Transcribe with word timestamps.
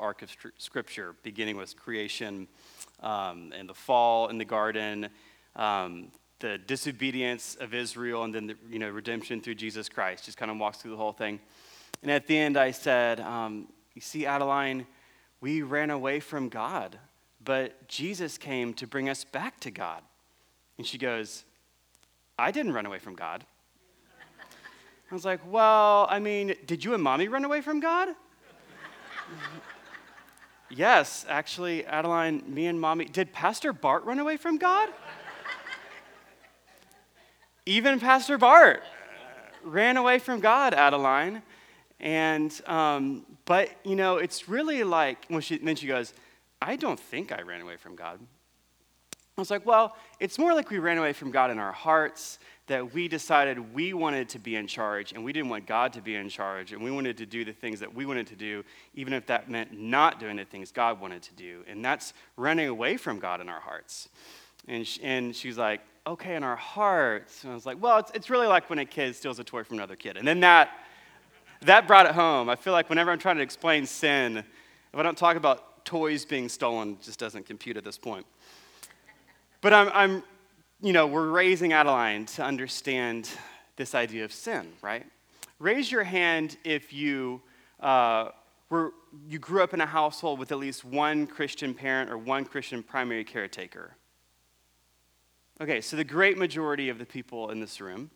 arc 0.00 0.22
of 0.22 0.30
Scripture, 0.58 1.14
beginning 1.22 1.56
with 1.56 1.76
creation 1.76 2.48
um, 3.00 3.52
and 3.56 3.68
the 3.68 3.74
fall 3.74 4.28
in 4.28 4.38
the 4.38 4.44
garden, 4.44 5.08
um, 5.56 6.08
the 6.40 6.58
disobedience 6.58 7.56
of 7.60 7.74
Israel, 7.74 8.24
and 8.24 8.34
then 8.34 8.46
the 8.46 8.56
you 8.68 8.78
know, 8.78 8.88
redemption 8.88 9.40
through 9.40 9.54
Jesus 9.54 9.88
Christ. 9.88 10.24
Just 10.24 10.38
kind 10.38 10.50
of 10.50 10.56
walks 10.56 10.78
through 10.78 10.92
the 10.92 10.96
whole 10.96 11.12
thing. 11.12 11.38
And 12.02 12.10
at 12.10 12.26
the 12.26 12.36
end, 12.36 12.56
I 12.56 12.70
said, 12.70 13.20
um, 13.20 13.68
You 13.94 14.00
see, 14.00 14.26
Adeline, 14.26 14.86
we 15.40 15.62
ran 15.62 15.90
away 15.90 16.20
from 16.20 16.48
God, 16.48 16.98
but 17.42 17.86
Jesus 17.88 18.38
came 18.38 18.74
to 18.74 18.86
bring 18.86 19.08
us 19.08 19.24
back 19.24 19.60
to 19.60 19.70
God. 19.70 20.02
And 20.78 20.86
she 20.86 20.98
goes, 20.98 21.44
I 22.38 22.50
didn't 22.50 22.72
run 22.72 22.86
away 22.86 22.98
from 22.98 23.14
God. 23.14 23.44
I 25.10 25.14
was 25.14 25.24
like, 25.24 25.40
Well, 25.46 26.06
I 26.08 26.18
mean, 26.20 26.54
did 26.66 26.84
you 26.84 26.94
and 26.94 27.02
mommy 27.02 27.28
run 27.28 27.44
away 27.44 27.60
from 27.60 27.80
God? 27.80 28.08
Yes, 30.70 31.26
actually, 31.28 31.84
Adeline, 31.84 32.42
me 32.46 32.66
and 32.66 32.80
mommy. 32.80 33.04
Did 33.04 33.32
Pastor 33.32 33.72
Bart 33.72 34.04
run 34.04 34.18
away 34.18 34.36
from 34.36 34.56
God? 34.56 34.88
Even 37.66 38.00
Pastor 38.00 38.38
Bart 38.38 38.82
ran 39.62 39.96
away 39.96 40.18
from 40.18 40.40
God, 40.40 40.74
Adeline. 40.74 41.42
And, 42.00 42.58
um, 42.66 43.26
but, 43.44 43.70
you 43.84 43.96
know, 43.96 44.16
it's 44.16 44.48
really 44.48 44.82
like, 44.84 45.26
when 45.28 45.42
she, 45.42 45.58
then 45.58 45.76
she 45.76 45.86
goes, 45.86 46.14
I 46.62 46.76
don't 46.76 46.98
think 46.98 47.32
I 47.32 47.42
ran 47.42 47.60
away 47.60 47.76
from 47.76 47.94
God. 47.96 48.18
I 49.12 49.40
was 49.40 49.50
like, 49.50 49.64
well, 49.64 49.96
it's 50.18 50.38
more 50.38 50.54
like 50.54 50.70
we 50.70 50.78
ran 50.78 50.98
away 50.98 51.12
from 51.12 51.30
God 51.30 51.50
in 51.50 51.58
our 51.58 51.72
hearts, 51.72 52.38
that 52.70 52.94
we 52.94 53.08
decided 53.08 53.74
we 53.74 53.92
wanted 53.92 54.28
to 54.28 54.38
be 54.38 54.54
in 54.54 54.64
charge 54.64 55.10
and 55.10 55.24
we 55.24 55.32
didn't 55.32 55.48
want 55.48 55.66
God 55.66 55.92
to 55.94 56.00
be 56.00 56.14
in 56.14 56.28
charge 56.28 56.72
and 56.72 56.80
we 56.80 56.92
wanted 56.92 57.16
to 57.16 57.26
do 57.26 57.44
the 57.44 57.52
things 57.52 57.80
that 57.80 57.92
we 57.92 58.06
wanted 58.06 58.28
to 58.28 58.36
do, 58.36 58.62
even 58.94 59.12
if 59.12 59.26
that 59.26 59.50
meant 59.50 59.72
not 59.76 60.20
doing 60.20 60.36
the 60.36 60.44
things 60.44 60.70
God 60.70 61.00
wanted 61.00 61.20
to 61.22 61.34
do. 61.34 61.64
And 61.66 61.84
that's 61.84 62.12
running 62.36 62.68
away 62.68 62.96
from 62.96 63.18
God 63.18 63.40
in 63.40 63.48
our 63.48 63.58
hearts. 63.58 64.08
And, 64.68 64.88
and 65.02 65.34
she's 65.34 65.58
like, 65.58 65.80
okay, 66.06 66.36
in 66.36 66.44
our 66.44 66.54
hearts. 66.54 67.42
And 67.42 67.50
I 67.50 67.56
was 67.56 67.66
like, 67.66 67.82
well, 67.82 67.98
it's, 67.98 68.12
it's 68.14 68.30
really 68.30 68.46
like 68.46 68.70
when 68.70 68.78
a 68.78 68.86
kid 68.86 69.16
steals 69.16 69.40
a 69.40 69.44
toy 69.44 69.64
from 69.64 69.78
another 69.78 69.96
kid. 69.96 70.16
And 70.16 70.26
then 70.26 70.38
that, 70.38 70.70
that 71.62 71.88
brought 71.88 72.06
it 72.06 72.12
home. 72.12 72.48
I 72.48 72.54
feel 72.54 72.72
like 72.72 72.88
whenever 72.88 73.10
I'm 73.10 73.18
trying 73.18 73.38
to 73.38 73.42
explain 73.42 73.84
sin, 73.84 74.36
if 74.36 74.44
I 74.94 75.02
don't 75.02 75.18
talk 75.18 75.36
about 75.36 75.84
toys 75.84 76.24
being 76.24 76.48
stolen, 76.48 76.98
just 77.02 77.18
doesn't 77.18 77.46
compute 77.46 77.76
at 77.76 77.82
this 77.82 77.98
point. 77.98 78.26
But 79.60 79.74
I'm, 79.74 79.90
I'm 79.92 80.22
you 80.82 80.94
know, 80.94 81.06
we're 81.06 81.28
raising 81.28 81.74
Adeline 81.74 82.24
to 82.24 82.42
understand 82.42 83.28
this 83.76 83.94
idea 83.94 84.24
of 84.24 84.32
sin, 84.32 84.72
right? 84.80 85.04
Raise 85.58 85.92
your 85.92 86.04
hand 86.04 86.56
if 86.64 86.92
you 86.92 87.42
uh, 87.80 88.30
were 88.70 88.92
you 89.28 89.38
grew 89.38 89.62
up 89.62 89.74
in 89.74 89.80
a 89.80 89.86
household 89.86 90.38
with 90.38 90.52
at 90.52 90.58
least 90.58 90.84
one 90.84 91.26
Christian 91.26 91.74
parent 91.74 92.10
or 92.10 92.16
one 92.16 92.44
Christian 92.44 92.82
primary 92.82 93.24
caretaker. 93.24 93.96
Okay, 95.60 95.82
so 95.82 95.96
the 95.96 96.04
great 96.04 96.38
majority 96.38 96.88
of 96.88 96.98
the 96.98 97.04
people 97.04 97.50
in 97.50 97.60
this 97.60 97.80
room, 97.80 98.10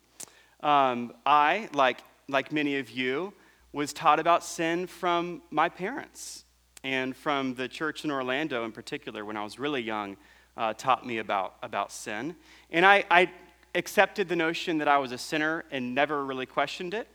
um, 0.61 1.12
I, 1.27 1.69
like 1.75 1.98
like 2.29 2.51
many 2.51 2.79
of 2.79 2.89
you, 2.89 3.35
was 3.73 3.92
taught 3.92 4.19
about 4.19 4.42
sin 4.42 4.87
from 4.87 5.42
my 5.51 5.69
parents 5.69 6.45
and 6.83 7.15
from 7.15 7.55
the 7.57 7.69
church 7.69 8.05
in 8.05 8.11
Orlando 8.11 8.65
in 8.65 8.73
particular 8.73 9.25
when 9.25 9.37
I 9.37 9.45
was 9.45 9.59
really 9.59 9.83
young 9.83 10.17
uh, 10.56 10.72
taught 10.74 11.06
me 11.06 11.19
about, 11.19 11.55
about 11.62 11.92
sin. 11.92 12.36
And 12.70 12.84
I, 12.84 13.05
I, 13.10 13.30
accepted 13.77 14.28
the 14.28 14.36
notion 14.36 14.78
that 14.78 14.86
I 14.86 14.98
was 14.98 15.11
a 15.11 15.19
sinner 15.19 15.64
and 15.72 15.96
never 15.96 16.24
really 16.24 16.46
questioned 16.46 16.94
it 16.94 17.08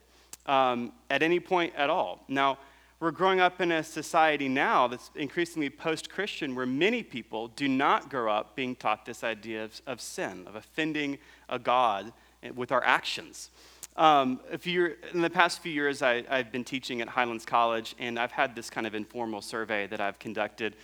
um, 0.46 0.92
at 1.10 1.24
any 1.24 1.40
point 1.40 1.74
at 1.78 1.90
all. 1.90 2.26
Now, 2.28 2.58
we're 3.00 3.12
growing 3.12 3.40
up 3.40 3.62
in 3.62 3.72
a 3.72 3.82
society 3.82 4.50
now 4.50 4.88
that's 4.88 5.10
increasingly 5.16 5.70
post 5.70 6.10
Christian 6.10 6.54
where 6.54 6.66
many 6.66 7.02
people 7.02 7.48
do 7.48 7.70
not 7.70 8.10
grow 8.10 8.30
up 8.30 8.58
being 8.58 8.76
taught 8.76 9.06
this 9.06 9.24
idea 9.24 9.64
of, 9.64 9.82
of 9.88 10.02
sin, 10.02 10.46
of 10.48 10.56
offending 10.56 11.18
a 11.48 11.58
God 11.58 12.12
with 12.56 12.74
our 12.74 12.84
actions. 12.84 13.52
Um, 13.96 14.42
you're, 14.64 14.96
in 15.14 15.22
the 15.22 15.30
past 15.30 15.62
few 15.62 15.72
years, 15.72 16.02
I, 16.02 16.24
I've 16.30 16.52
been 16.52 16.66
teaching 16.66 17.02
at 17.02 17.08
Highlands 17.08 17.46
College, 17.46 17.96
and 18.00 18.20
I've 18.20 18.32
had 18.32 18.56
this 18.56 18.70
kind 18.70 18.86
of 18.86 18.96
informal 18.96 19.42
survey 19.42 19.88
that 19.88 20.02
I've 20.02 20.20
conducted 20.20 20.76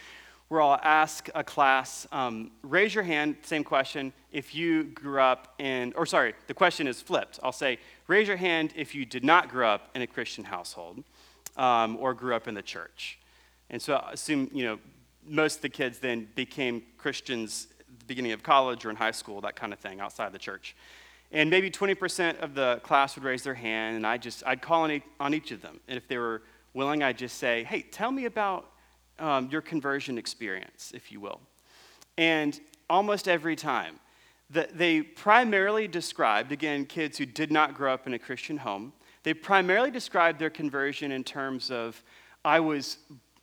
where 0.47 0.61
I'll 0.61 0.79
ask 0.83 1.27
a 1.33 1.43
class, 1.43 2.07
um, 2.11 2.51
raise 2.61 2.93
your 2.93 3.03
hand, 3.03 3.37
same 3.41 3.63
question, 3.63 4.13
if 4.31 4.53
you 4.53 4.83
grew 4.83 5.19
up 5.19 5.55
in, 5.59 5.91
or 5.95 6.05
sorry, 6.05 6.35
the 6.47 6.53
question 6.53 6.87
is 6.87 7.01
flipped. 7.01 7.39
I'll 7.41 7.51
say, 7.51 7.79
raise 8.07 8.27
your 8.27 8.37
hand 8.37 8.73
if 8.75 8.93
you 8.93 9.05
did 9.05 9.23
not 9.23 9.49
grow 9.49 9.69
up 9.69 9.89
in 9.95 10.03
a 10.03 10.07
Christian 10.07 10.43
household 10.43 11.03
um, 11.57 11.97
or 11.99 12.13
grew 12.13 12.35
up 12.35 12.47
in 12.47 12.53
the 12.53 12.61
church. 12.61 13.17
And 13.71 13.81
so 13.81 13.95
I 13.95 14.11
assume, 14.11 14.49
you 14.53 14.65
know, 14.65 14.79
most 15.27 15.57
of 15.57 15.61
the 15.63 15.69
kids 15.69 15.97
then 15.97 16.27
became 16.35 16.83
Christians 16.97 17.67
at 17.79 17.99
the 17.99 18.05
beginning 18.05 18.31
of 18.31 18.43
college 18.43 18.85
or 18.85 18.91
in 18.91 18.95
high 18.95 19.11
school, 19.11 19.41
that 19.41 19.55
kind 19.55 19.73
of 19.73 19.79
thing, 19.79 19.99
outside 19.99 20.31
the 20.31 20.39
church. 20.39 20.75
And 21.31 21.49
maybe 21.49 21.71
20% 21.71 22.39
of 22.41 22.53
the 22.53 22.79
class 22.83 23.15
would 23.15 23.23
raise 23.23 23.41
their 23.41 23.55
hand, 23.55 23.95
and 23.95 24.05
I 24.05 24.17
just, 24.17 24.43
I'd 24.45 24.61
call 24.61 24.83
on, 24.83 25.01
on 25.19 25.33
each 25.33 25.51
of 25.51 25.61
them. 25.63 25.79
And 25.87 25.97
if 25.97 26.07
they 26.07 26.19
were 26.19 26.43
willing, 26.75 27.01
I'd 27.01 27.17
just 27.17 27.37
say, 27.37 27.63
hey, 27.63 27.81
tell 27.81 28.11
me 28.11 28.25
about 28.25 28.69
um, 29.19 29.49
your 29.51 29.61
conversion 29.61 30.17
experience, 30.17 30.91
if 30.93 31.11
you 31.11 31.19
will. 31.19 31.39
And 32.17 32.59
almost 32.89 33.27
every 33.27 33.55
time, 33.55 33.99
the, 34.49 34.67
they 34.73 35.01
primarily 35.01 35.87
described, 35.87 36.51
again, 36.51 36.85
kids 36.85 37.17
who 37.17 37.25
did 37.25 37.51
not 37.51 37.73
grow 37.73 37.93
up 37.93 38.07
in 38.07 38.13
a 38.13 38.19
Christian 38.19 38.57
home, 38.57 38.93
they 39.23 39.33
primarily 39.33 39.89
described 39.89 40.39
their 40.39 40.51
conversion 40.51 41.11
in 41.11 41.23
terms 41.23 41.71
of 41.71 42.03
I 42.43 42.59
was, 42.59 42.97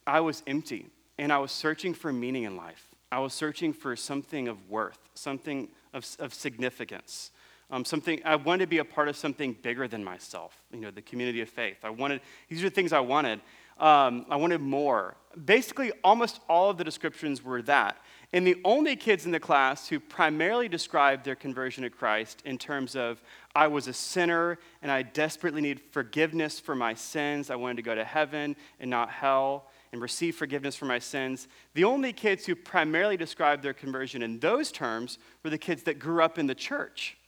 I 0.07 0.21
was 0.21 0.43
empty 0.47 0.87
and 1.19 1.33
I 1.33 1.39
was 1.39 1.51
searching 1.51 1.93
for 1.93 2.13
meaning 2.13 2.45
in 2.45 2.57
life. 2.57 2.89
I 3.11 3.19
was 3.19 3.35
searching 3.35 3.73
for 3.73 3.97
something 3.97 4.49
of 4.49 4.71
worth, 4.71 4.99
something 5.15 5.69
of, 5.93 6.07
of 6.19 6.33
significance. 6.33 7.33
Um, 7.71 7.85
something 7.85 8.21
I 8.25 8.37
wanted 8.37 8.65
to 8.65 8.67
be 8.67 8.79
a 8.79 8.85
part 8.85 9.09
of 9.09 9.17
something 9.17 9.57
bigger 9.63 9.89
than 9.89 10.05
myself, 10.05 10.55
you 10.73 10.81
know, 10.81 10.91
the 10.91 11.01
community 11.01 11.41
of 11.41 11.49
faith. 11.49 11.79
I 11.83 11.91
wanted 11.91 12.21
these 12.49 12.61
are 12.61 12.69
the 12.69 12.75
things 12.75 12.93
I 12.93 13.01
wanted. 13.01 13.41
Um, 13.79 14.27
I 14.31 14.37
wanted 14.37 14.61
more. 14.61 15.17
Basically, 15.45 15.93
almost 16.05 16.41
all 16.49 16.71
of 16.71 16.79
the 16.79 16.85
descriptions 16.85 17.43
were 17.43 17.63
that. 17.63 17.97
And 18.35 18.47
the 18.47 18.57
only 18.65 18.97
kids 18.97 19.27
in 19.27 19.33
the 19.33 19.41
class 19.41 19.89
who 19.89 20.01
primarily 20.01 20.69
described 20.69 21.25
their 21.25 21.35
conversion 21.35 21.83
to 21.83 21.91
Christ 21.91 22.43
in 22.47 22.57
terms 22.57 22.97
of, 22.97 23.23
I 23.55 23.67
was 23.67 23.89
a 23.89 23.93
sinner 23.93 24.59
and 24.81 24.91
I 24.91 25.03
desperately 25.03 25.61
need 25.61 25.81
forgiveness 25.91 26.59
for 26.59 26.75
my 26.75 26.95
sins. 26.95 27.51
I 27.51 27.57
wanted 27.57 27.77
to 27.77 27.83
go 27.83 27.95
to 27.95 28.05
heaven 28.05 28.57
and 28.81 28.91
not 28.91 29.11
hell 29.11 29.67
and 29.93 30.01
receive 30.01 30.35
forgiveness 30.35 30.75
for 30.75 30.87
my 30.87 30.99
sins. 30.99 31.49
The 31.75 31.85
only 31.85 32.15
kids 32.15 32.47
who 32.47 32.57
primarily 32.57 33.19
described 33.19 33.63
their 33.63 33.75
conversion 33.75 34.23
in 34.23 34.39
those 34.39 34.73
terms 34.73 35.19
were 35.43 35.51
the 35.51 35.59
kids 35.59 35.83
that 35.83 35.99
grew 35.99 36.23
up 36.23 36.39
in 36.39 36.47
the 36.47 36.55
church. 36.55 37.19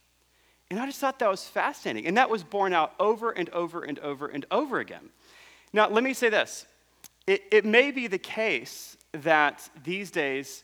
And 0.71 0.81
I 0.81 0.87
just 0.87 0.99
thought 0.99 1.19
that 1.19 1.29
was 1.29 1.45
fascinating. 1.45 2.07
And 2.07 2.17
that 2.17 2.31
was 2.31 2.43
borne 2.43 2.73
out 2.73 2.95
over 2.99 3.31
and 3.31 3.51
over 3.51 3.83
and 3.83 3.99
over 3.99 4.29
and 4.29 4.47
over 4.51 4.81
again. 4.81 5.11
Now, 5.75 5.89
let 5.89 6.05
me 6.05 6.15
say 6.15 6.31
this 6.31 6.67
it, 7.27 7.43
it 7.51 7.65
may 7.67 7.91
be 7.91 8.07
the 8.07 8.17
case 8.17 8.97
that 9.13 9.69
these 9.83 10.11
days, 10.11 10.63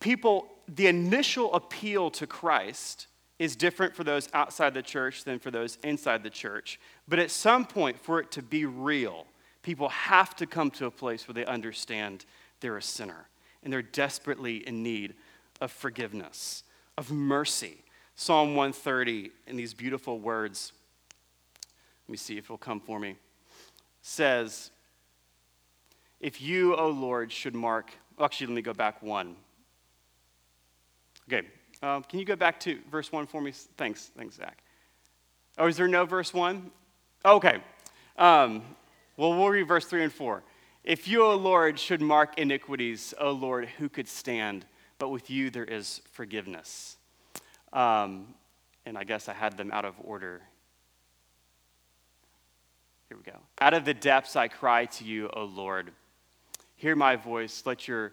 people, 0.00 0.46
the 0.68 0.86
initial 0.86 1.52
appeal 1.52 2.10
to 2.12 2.26
Christ 2.26 3.08
is 3.38 3.56
different 3.56 3.94
for 3.94 4.04
those 4.04 4.30
outside 4.32 4.72
the 4.72 4.82
church 4.82 5.24
than 5.24 5.38
for 5.38 5.50
those 5.50 5.76
inside 5.82 6.22
the 6.22 6.30
church. 6.30 6.80
But 7.06 7.18
at 7.18 7.30
some 7.30 7.66
point, 7.66 7.98
for 7.98 8.20
it 8.20 8.30
to 8.32 8.42
be 8.42 8.64
real, 8.64 9.26
people 9.62 9.88
have 9.90 10.34
to 10.36 10.46
come 10.46 10.70
to 10.72 10.86
a 10.86 10.90
place 10.90 11.26
where 11.28 11.34
they 11.34 11.44
understand 11.44 12.24
they're 12.60 12.78
a 12.78 12.82
sinner 12.82 13.28
and 13.62 13.72
they're 13.72 13.82
desperately 13.82 14.66
in 14.66 14.82
need 14.82 15.14
of 15.60 15.72
forgiveness, 15.72 16.62
of 16.96 17.10
mercy. 17.10 17.78
Psalm 18.14 18.54
130, 18.54 19.32
in 19.48 19.56
these 19.56 19.74
beautiful 19.74 20.20
words. 20.20 20.72
Let 22.06 22.12
me 22.12 22.16
see 22.16 22.38
if 22.38 22.44
it'll 22.44 22.58
come 22.58 22.80
for 22.80 23.00
me 23.00 23.16
says, 24.06 24.70
If 26.20 26.40
you, 26.40 26.76
O 26.76 26.88
Lord, 26.88 27.32
should 27.32 27.54
mark, 27.54 27.90
actually, 28.20 28.46
let 28.46 28.54
me 28.54 28.62
go 28.62 28.72
back 28.72 29.02
one. 29.02 29.34
Okay, 31.28 31.46
uh, 31.82 32.00
can 32.02 32.20
you 32.20 32.24
go 32.24 32.36
back 32.36 32.60
to 32.60 32.78
verse 32.88 33.10
one 33.10 33.26
for 33.26 33.40
me? 33.40 33.52
Thanks, 33.76 34.12
thanks, 34.16 34.36
Zach. 34.36 34.62
Oh, 35.58 35.66
is 35.66 35.76
there 35.76 35.88
no 35.88 36.04
verse 36.04 36.32
one? 36.32 36.70
Okay. 37.24 37.58
Um, 38.16 38.62
well, 39.16 39.36
we'll 39.36 39.48
read 39.48 39.66
verse 39.66 39.86
three 39.86 40.04
and 40.04 40.12
four. 40.12 40.44
If 40.84 41.08
you, 41.08 41.24
O 41.24 41.34
Lord, 41.34 41.78
should 41.78 42.00
mark 42.00 42.38
iniquities, 42.38 43.12
O 43.18 43.32
Lord, 43.32 43.66
who 43.66 43.88
could 43.88 44.06
stand? 44.06 44.66
But 44.98 45.08
with 45.08 45.30
you 45.30 45.50
there 45.50 45.64
is 45.64 46.00
forgiveness. 46.12 46.96
Um, 47.72 48.34
and 48.86 48.96
I 48.96 49.02
guess 49.02 49.28
I 49.28 49.32
had 49.32 49.56
them 49.56 49.72
out 49.72 49.84
of 49.84 49.94
order 50.00 50.42
here 53.08 53.16
we 53.16 53.22
go. 53.22 53.38
Out 53.60 53.72
of 53.72 53.84
the 53.84 53.94
depths 53.94 54.34
I 54.34 54.48
cry 54.48 54.86
to 54.86 55.04
you, 55.04 55.30
O 55.34 55.44
Lord. 55.44 55.92
Hear 56.74 56.96
my 56.96 57.14
voice. 57.14 57.62
Let 57.64 57.86
your 57.86 58.12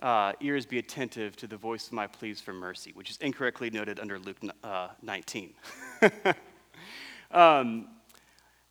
uh, 0.00 0.32
ears 0.40 0.64
be 0.64 0.78
attentive 0.78 1.34
to 1.36 1.48
the 1.48 1.56
voice 1.56 1.88
of 1.88 1.92
my 1.92 2.06
pleas 2.06 2.40
for 2.40 2.52
mercy, 2.52 2.92
which 2.94 3.10
is 3.10 3.16
incorrectly 3.16 3.68
noted 3.70 3.98
under 3.98 4.18
Luke 4.18 4.36
uh, 4.62 4.88
19. 5.02 5.54
um, 7.32 7.88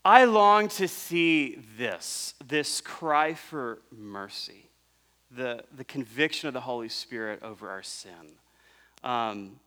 I 0.06 0.24
long 0.24 0.70
to 0.70 0.88
see 0.88 1.60
this, 1.78 2.34
this 2.48 2.80
cry 2.80 3.34
for 3.34 3.82
mercy, 3.92 4.70
the, 5.30 5.66
the 5.76 5.84
conviction 5.84 6.48
of 6.48 6.54
the 6.54 6.62
Holy 6.62 6.88
Spirit 6.88 7.44
over 7.44 7.70
our 7.70 7.84
sin. 7.84 8.38
Um, 9.04 9.60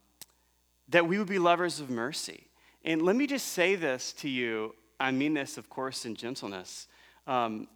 that 0.88 1.06
we 1.06 1.18
would 1.18 1.28
be 1.28 1.38
lovers 1.38 1.78
of 1.78 1.90
mercy. 1.90 2.46
And 2.84 3.02
let 3.02 3.16
me 3.16 3.26
just 3.26 3.48
say 3.48 3.74
this 3.74 4.12
to 4.14 4.28
you. 4.28 4.74
I 5.00 5.10
mean 5.10 5.34
this, 5.34 5.56
of 5.58 5.68
course, 5.70 6.04
in 6.04 6.14
gentleness. 6.14 6.86
Um, 7.26 7.66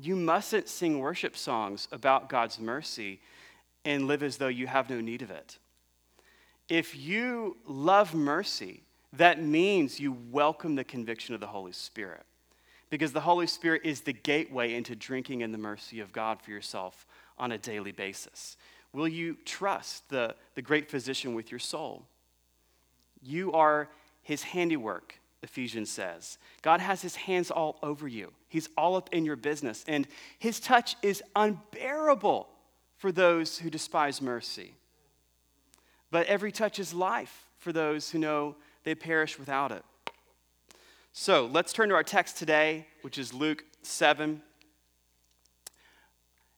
you 0.00 0.16
mustn't 0.16 0.68
sing 0.68 0.98
worship 0.98 1.36
songs 1.36 1.86
about 1.92 2.28
God's 2.28 2.58
mercy 2.58 3.20
and 3.84 4.06
live 4.06 4.22
as 4.22 4.38
though 4.38 4.48
you 4.48 4.66
have 4.66 4.88
no 4.88 5.00
need 5.00 5.22
of 5.22 5.30
it. 5.30 5.58
If 6.68 6.96
you 6.96 7.58
love 7.66 8.14
mercy, 8.14 8.82
that 9.12 9.42
means 9.42 10.00
you 10.00 10.16
welcome 10.30 10.74
the 10.74 10.84
conviction 10.84 11.34
of 11.34 11.40
the 11.40 11.46
Holy 11.46 11.72
Spirit. 11.72 12.22
Because 12.88 13.12
the 13.12 13.20
Holy 13.20 13.46
Spirit 13.46 13.82
is 13.84 14.00
the 14.00 14.12
gateway 14.12 14.74
into 14.74 14.96
drinking 14.96 15.42
in 15.42 15.52
the 15.52 15.58
mercy 15.58 16.00
of 16.00 16.12
God 16.12 16.40
for 16.40 16.50
yourself 16.50 17.06
on 17.38 17.52
a 17.52 17.58
daily 17.58 17.92
basis. 17.92 18.56
Will 18.92 19.08
you 19.08 19.36
trust 19.44 20.08
the, 20.08 20.34
the 20.54 20.62
great 20.62 20.90
physician 20.90 21.34
with 21.34 21.50
your 21.50 21.58
soul? 21.58 22.04
You 23.22 23.52
are 23.52 23.88
his 24.22 24.42
handiwork, 24.42 25.18
Ephesians 25.42 25.90
says. 25.90 26.38
God 26.62 26.80
has 26.80 27.02
his 27.02 27.16
hands 27.16 27.50
all 27.50 27.78
over 27.82 28.06
you, 28.06 28.32
he's 28.48 28.68
all 28.76 28.96
up 28.96 29.10
in 29.12 29.24
your 29.24 29.36
business, 29.36 29.84
and 29.86 30.06
his 30.38 30.60
touch 30.60 30.96
is 31.02 31.22
unbearable 31.34 32.48
for 32.96 33.12
those 33.12 33.58
who 33.58 33.70
despise 33.70 34.22
mercy. 34.22 34.74
But 36.10 36.26
every 36.26 36.52
touch 36.52 36.78
is 36.78 36.94
life 36.94 37.46
for 37.58 37.72
those 37.72 38.10
who 38.10 38.18
know 38.18 38.56
they 38.84 38.94
perish 38.94 39.38
without 39.38 39.72
it. 39.72 39.84
So 41.12 41.46
let's 41.46 41.72
turn 41.72 41.88
to 41.90 41.94
our 41.94 42.02
text 42.02 42.38
today, 42.38 42.86
which 43.02 43.18
is 43.18 43.34
Luke 43.34 43.64
7. 43.82 44.40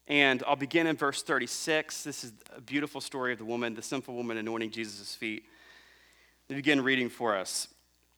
And 0.06 0.42
I'll 0.46 0.54
begin 0.54 0.86
in 0.86 0.96
verse 0.96 1.22
36. 1.22 2.04
This 2.04 2.24
is 2.24 2.32
a 2.54 2.60
beautiful 2.60 3.00
story 3.00 3.32
of 3.32 3.38
the 3.38 3.44
woman, 3.44 3.74
the 3.74 3.82
sinful 3.82 4.14
woman 4.14 4.36
anointing 4.36 4.70
Jesus' 4.70 5.14
feet. 5.14 5.44
They 6.48 6.54
begin 6.54 6.82
reading 6.82 7.08
for 7.08 7.36
us. 7.36 7.68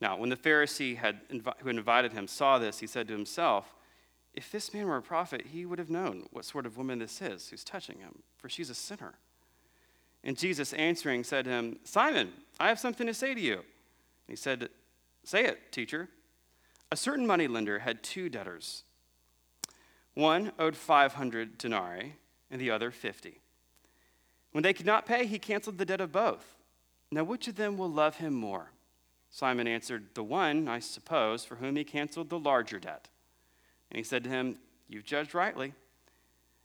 Now, 0.00 0.16
when 0.16 0.30
the 0.30 0.36
Pharisee 0.36 0.96
had, 0.96 1.20
who 1.30 1.40
had 1.68 1.76
invited 1.76 2.12
him 2.12 2.26
saw 2.26 2.58
this, 2.58 2.78
he 2.78 2.86
said 2.86 3.08
to 3.08 3.14
himself, 3.14 3.74
If 4.34 4.50
this 4.50 4.72
man 4.72 4.86
were 4.86 4.96
a 4.96 5.02
prophet, 5.02 5.48
he 5.52 5.66
would 5.66 5.78
have 5.78 5.90
known 5.90 6.26
what 6.32 6.44
sort 6.44 6.66
of 6.66 6.78
woman 6.78 6.98
this 6.98 7.20
is 7.20 7.48
who's 7.48 7.64
touching 7.64 7.98
him, 7.98 8.22
for 8.36 8.48
she's 8.48 8.70
a 8.70 8.74
sinner. 8.74 9.14
And 10.24 10.38
Jesus 10.38 10.72
answering 10.72 11.24
said 11.24 11.44
to 11.44 11.50
him, 11.50 11.78
Simon, 11.84 12.32
I 12.58 12.68
have 12.68 12.78
something 12.78 13.06
to 13.06 13.14
say 13.14 13.34
to 13.34 13.40
you. 13.40 13.54
And 13.54 13.64
he 14.28 14.36
said, 14.36 14.68
Say 15.24 15.44
it, 15.44 15.70
teacher. 15.72 16.08
A 16.90 16.96
certain 16.96 17.26
moneylender 17.26 17.80
had 17.80 18.02
two 18.02 18.28
debtors. 18.28 18.84
One 20.14 20.52
owed 20.58 20.76
500 20.76 21.56
denarii, 21.56 22.16
and 22.50 22.60
the 22.60 22.70
other 22.70 22.90
50. 22.90 23.40
When 24.52 24.62
they 24.62 24.72
could 24.72 24.86
not 24.86 25.06
pay, 25.06 25.26
he 25.26 25.38
canceled 25.38 25.78
the 25.78 25.84
debt 25.84 26.00
of 26.00 26.10
both. 26.10 26.56
Now, 27.12 27.24
which 27.24 27.48
of 27.48 27.56
them 27.56 27.76
will 27.76 27.90
love 27.90 28.16
him 28.16 28.34
more? 28.34 28.72
Simon 29.30 29.68
answered, 29.68 30.06
The 30.14 30.24
one, 30.24 30.68
I 30.68 30.80
suppose, 30.80 31.44
for 31.44 31.56
whom 31.56 31.76
he 31.76 31.84
canceled 31.84 32.30
the 32.30 32.38
larger 32.38 32.78
debt. 32.78 33.08
And 33.90 33.96
he 33.96 34.02
said 34.02 34.24
to 34.24 34.30
him, 34.30 34.56
You've 34.88 35.04
judged 35.04 35.34
rightly. 35.34 35.72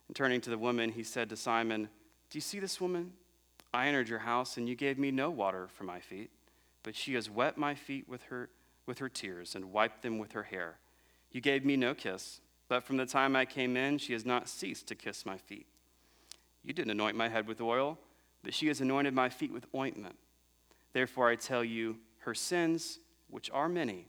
And 0.08 0.16
turning 0.16 0.40
to 0.42 0.50
the 0.50 0.58
woman, 0.58 0.90
he 0.90 1.04
said 1.04 1.28
to 1.30 1.36
Simon, 1.36 1.88
Do 2.30 2.36
you 2.36 2.40
see 2.40 2.58
this 2.58 2.80
woman? 2.80 3.12
I 3.72 3.88
entered 3.88 4.08
your 4.08 4.20
house, 4.20 4.56
and 4.56 4.68
you 4.68 4.74
gave 4.74 4.98
me 4.98 5.10
no 5.10 5.30
water 5.30 5.68
for 5.68 5.84
my 5.84 6.00
feet, 6.00 6.30
but 6.82 6.96
she 6.96 7.14
has 7.14 7.30
wet 7.30 7.56
my 7.56 7.74
feet 7.74 8.08
with 8.08 8.22
her, 8.24 8.48
with 8.86 8.98
her 8.98 9.08
tears 9.08 9.54
and 9.54 9.72
wiped 9.72 10.02
them 10.02 10.18
with 10.18 10.32
her 10.32 10.44
hair. 10.44 10.78
You 11.30 11.40
gave 11.40 11.64
me 11.64 11.76
no 11.76 11.94
kiss, 11.94 12.40
but 12.68 12.84
from 12.84 12.96
the 12.96 13.06
time 13.06 13.36
I 13.36 13.44
came 13.44 13.76
in, 13.76 13.98
she 13.98 14.12
has 14.12 14.24
not 14.24 14.48
ceased 14.48 14.86
to 14.88 14.94
kiss 14.94 15.26
my 15.26 15.36
feet. 15.36 15.66
You 16.64 16.72
didn't 16.72 16.90
anoint 16.90 17.16
my 17.16 17.28
head 17.28 17.46
with 17.46 17.60
oil, 17.60 17.98
but 18.42 18.54
she 18.54 18.68
has 18.68 18.80
anointed 18.80 19.14
my 19.14 19.28
feet 19.28 19.52
with 19.52 19.66
ointment. 19.74 20.16
Therefore, 20.92 21.28
I 21.28 21.36
tell 21.36 21.62
you, 21.62 21.98
her 22.26 22.34
sins, 22.34 22.98
which 23.30 23.48
are 23.52 23.68
many, 23.68 24.08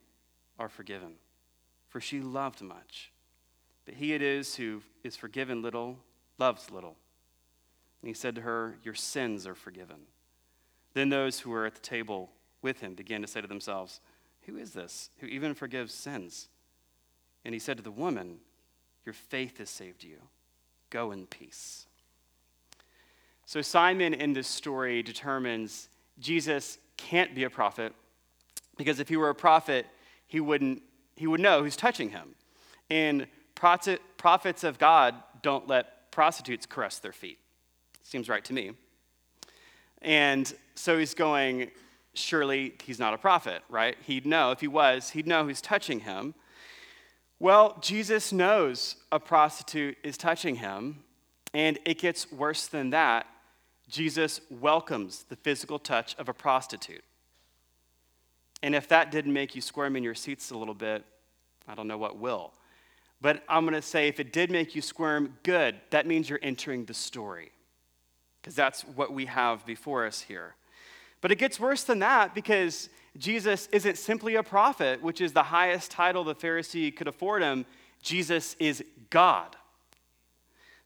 are 0.58 0.70
forgiven, 0.70 1.14
for 1.88 2.02
she 2.02 2.20
loved 2.20 2.64
much. 2.64 3.12
But 3.86 3.94
he 3.94 4.14
it 4.14 4.24
is 4.24 4.56
who 4.56 4.82
is 5.04 5.16
forgiven 5.16 5.62
little, 5.62 6.00
loves 6.40 6.72
little. 6.72 6.98
And 8.02 8.10
he 8.10 8.16
said 8.16 8.34
to 8.36 8.42
her, 8.42 8.76
Your 8.84 8.96
sins 8.96 9.46
are 9.46 9.54
forgiven. 9.54 9.98
Then 10.96 11.10
those 11.10 11.40
who 11.40 11.52
were 11.52 11.68
at 11.68 11.76
the 11.76 11.80
table 11.80 12.32
with 12.64 12.80
him 12.80 12.96
began 12.96 13.22
to 13.22 13.28
say 13.28 13.40
to 13.40 13.48
themselves, 13.48 14.02
Who 14.48 14.58
is 14.58 14.72
this 14.72 15.12
who 15.20 15.28
even 15.28 15.54
forgives 15.54 15.94
sins? 15.94 16.50
And 17.46 17.54
he 17.54 17.60
said 17.60 17.78
to 17.78 17.84
the 17.84 17.92
woman, 17.92 18.40
Your 19.06 19.14
faith 19.14 19.60
has 19.60 19.70
saved 19.70 20.04
you. 20.04 20.18
Go 20.90 21.12
in 21.12 21.28
peace. 21.28 21.86
So 23.46 23.62
Simon 23.62 24.16
in 24.16 24.34
this 24.34 24.48
story 24.48 25.04
determines 25.04 25.88
Jesus 26.20 26.80
can't 26.98 27.36
be 27.36 27.44
a 27.44 27.50
prophet 27.50 27.94
because 28.78 29.00
if 29.00 29.10
he 29.10 29.18
were 29.18 29.30
a 29.30 29.36
prophet, 29.36 29.86
he 30.28 30.40
wouldn't 30.40 30.82
he 31.16 31.26
would 31.28 31.42
know 31.42 31.64
who's 31.64 31.76
touching 31.76 32.12
him. 32.12 32.36
And 32.90 33.28
prophets 33.56 34.64
of 34.64 34.78
God 34.78 35.16
don't 35.42 35.68
let 35.68 36.12
prostitutes 36.12 36.66
caress 36.66 37.00
their 37.00 37.12
feet. 37.12 37.40
Seems 38.04 38.30
right 38.30 38.46
to 38.46 38.54
me. 38.54 38.72
And 40.02 40.54
so 40.76 40.98
he's 40.98 41.16
going, 41.16 41.72
surely 42.14 42.76
he's 42.84 43.00
not 43.00 43.14
a 43.14 43.18
prophet, 43.18 43.64
right? 43.68 43.98
He'd 44.06 44.26
know, 44.26 44.52
if 44.52 44.62
he 44.62 44.68
was, 44.68 45.10
he'd 45.10 45.28
know 45.28 45.44
who's 45.44 45.60
touching 45.60 46.02
him. 46.02 46.36
Well, 47.40 47.78
Jesus 47.82 48.32
knows 48.32 48.96
a 49.12 49.20
prostitute 49.20 49.98
is 50.04 50.18
touching 50.18 50.56
him, 50.56 51.04
and 51.54 51.80
it 51.86 52.00
gets 52.00 52.32
worse 52.32 52.68
than 52.68 52.92
that. 52.92 53.28
Jesus 53.90 54.42
welcomes 54.50 55.24
the 55.24 55.36
physical 55.36 55.80
touch 55.80 56.16
of 56.18 56.30
a 56.30 56.34
prostitute. 56.34 57.04
And 58.64 58.76
if 58.76 58.88
that 58.90 59.12
didn't 59.12 59.34
make 59.34 59.56
you 59.56 59.62
squirm 59.62 59.96
in 59.96 60.04
your 60.04 60.16
seats 60.16 60.52
a 60.52 60.58
little 60.58 60.74
bit, 60.74 61.06
I 61.68 61.76
don't 61.76 61.88
know 61.88 61.98
what 61.98 62.18
will. 62.18 62.54
But 63.22 63.44
I'm 63.50 63.64
going 63.64 63.74
to 63.74 63.82
say 63.82 64.08
if 64.08 64.20
it 64.20 64.32
did 64.32 64.52
make 64.52 64.76
you 64.76 64.82
squirm, 64.82 65.38
good. 65.44 65.76
That 65.90 66.06
means 66.06 66.30
you're 66.30 66.40
entering 66.42 66.86
the 66.86 66.94
story 66.94 67.52
because 68.42 68.56
that's 68.56 68.84
what 68.84 69.12
we 69.12 69.26
have 69.26 69.66
before 69.66 70.06
us 70.06 70.22
here. 70.22 70.56
But 71.22 71.32
it 71.32 71.38
gets 71.38 71.60
worse 71.60 71.84
than 71.84 72.00
that 72.00 72.36
because 72.36 72.90
Jesus 73.18 73.68
isn't 73.72 73.98
simply 73.98 74.36
a 74.36 74.44
prophet, 74.44 75.02
which 75.02 75.20
is 75.22 75.34
the 75.34 75.44
highest 75.44 75.90
title 75.92 76.24
the 76.24 76.36
Pharisee 76.36 76.96
could 76.96 77.08
afford 77.08 77.42
him. 77.42 77.66
Jesus 78.02 78.56
is 78.60 78.84
God. 79.10 79.56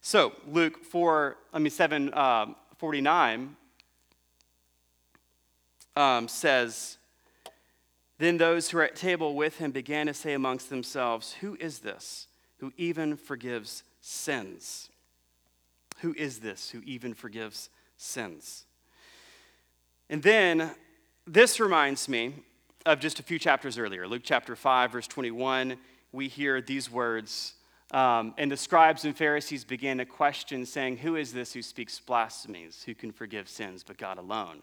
So, 0.01 0.33
Luke 0.47 0.83
4, 0.83 1.37
I 1.53 1.59
mean, 1.59 1.69
7 1.69 2.13
um, 2.13 2.55
49 2.77 3.55
um, 5.95 6.27
says, 6.27 6.97
Then 8.21 8.37
those 8.37 8.69
who 8.69 8.77
were 8.77 8.83
at 8.83 8.95
table 8.95 9.33
with 9.33 9.57
him 9.57 9.71
began 9.71 10.05
to 10.05 10.13
say 10.13 10.33
amongst 10.33 10.69
themselves, 10.69 11.33
Who 11.41 11.57
is 11.59 11.79
this 11.79 12.27
who 12.59 12.71
even 12.77 13.17
forgives 13.17 13.81
sins? 13.99 14.89
Who 16.01 16.13
is 16.15 16.37
this 16.37 16.69
who 16.69 16.83
even 16.85 17.15
forgives 17.15 17.71
sins? 17.97 18.65
And 20.07 20.21
then 20.21 20.69
this 21.25 21.59
reminds 21.59 22.07
me 22.07 22.35
of 22.85 22.99
just 22.99 23.19
a 23.19 23.23
few 23.23 23.39
chapters 23.39 23.79
earlier. 23.79 24.07
Luke 24.07 24.21
chapter 24.23 24.55
5, 24.55 24.91
verse 24.91 25.07
21, 25.07 25.75
we 26.11 26.27
hear 26.27 26.61
these 26.61 26.91
words. 26.91 27.55
Um, 27.89 28.35
and 28.37 28.51
the 28.51 28.57
scribes 28.57 29.03
and 29.03 29.17
Pharisees 29.17 29.63
began 29.63 29.97
to 29.97 30.05
question, 30.05 30.67
saying, 30.67 30.97
Who 30.97 31.15
is 31.15 31.33
this 31.33 31.53
who 31.53 31.63
speaks 31.63 31.99
blasphemies, 31.99 32.83
who 32.85 32.93
can 32.93 33.11
forgive 33.11 33.49
sins 33.49 33.83
but 33.83 33.97
God 33.97 34.19
alone? 34.19 34.61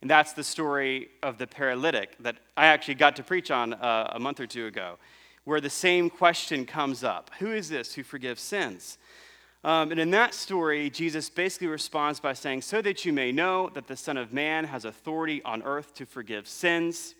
And 0.00 0.10
that's 0.10 0.32
the 0.32 0.44
story 0.44 1.08
of 1.22 1.38
the 1.38 1.46
paralytic 1.46 2.16
that 2.20 2.36
I 2.56 2.66
actually 2.66 2.94
got 2.94 3.16
to 3.16 3.22
preach 3.22 3.50
on 3.50 3.74
uh, 3.74 4.12
a 4.12 4.18
month 4.18 4.40
or 4.40 4.46
two 4.46 4.66
ago, 4.66 4.98
where 5.44 5.60
the 5.60 5.70
same 5.70 6.08
question 6.08 6.64
comes 6.64 7.02
up 7.02 7.30
Who 7.38 7.52
is 7.52 7.68
this 7.68 7.94
who 7.94 8.02
forgives 8.02 8.40
sins? 8.40 8.98
Um, 9.64 9.90
and 9.90 9.98
in 9.98 10.12
that 10.12 10.34
story, 10.34 10.88
Jesus 10.88 11.28
basically 11.28 11.66
responds 11.66 12.20
by 12.20 12.32
saying, 12.32 12.62
So 12.62 12.80
that 12.82 13.04
you 13.04 13.12
may 13.12 13.32
know 13.32 13.70
that 13.74 13.88
the 13.88 13.96
Son 13.96 14.16
of 14.16 14.32
Man 14.32 14.64
has 14.64 14.84
authority 14.84 15.42
on 15.42 15.62
earth 15.62 15.94
to 15.94 16.06
forgive 16.06 16.46
sins. 16.46 17.14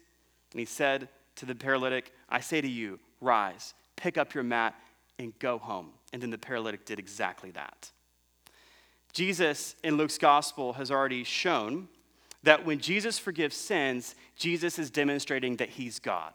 And 0.53 0.61
he 0.61 0.65
said 0.65 1.09
to 1.37 1.47
the 1.47 1.55
paralytic, 1.55 2.13
I 2.29 2.41
say 2.41 2.61
to 2.61 2.69
you, 2.69 3.01
rise, 3.21 3.75
pick 3.97 4.17
up 4.17 4.35
your 4.35 4.45
mat, 4.45 4.75
and 5.19 5.37
go 5.41 5.59
home. 5.59 5.91
And 6.13 6.23
then 6.23 6.31
the 6.31 6.39
paralytic 6.39 6.85
did 6.85 6.99
exactly 6.99 7.51
that. 7.53 7.91
Jesus 9.13 9.75
in 9.83 9.97
Luke's 9.97 10.19
gospel 10.19 10.75
has 10.75 10.91
already 10.91 11.25
shown 11.25 11.89
that 12.43 12.65
when 12.65 12.79
Jesus 12.79 13.19
forgives 13.19 13.57
sins, 13.57 14.15
Jesus 14.37 14.79
is 14.79 14.91
demonstrating 14.91 15.57
that 15.57 15.71
he's 15.71 15.99
God. 15.99 16.33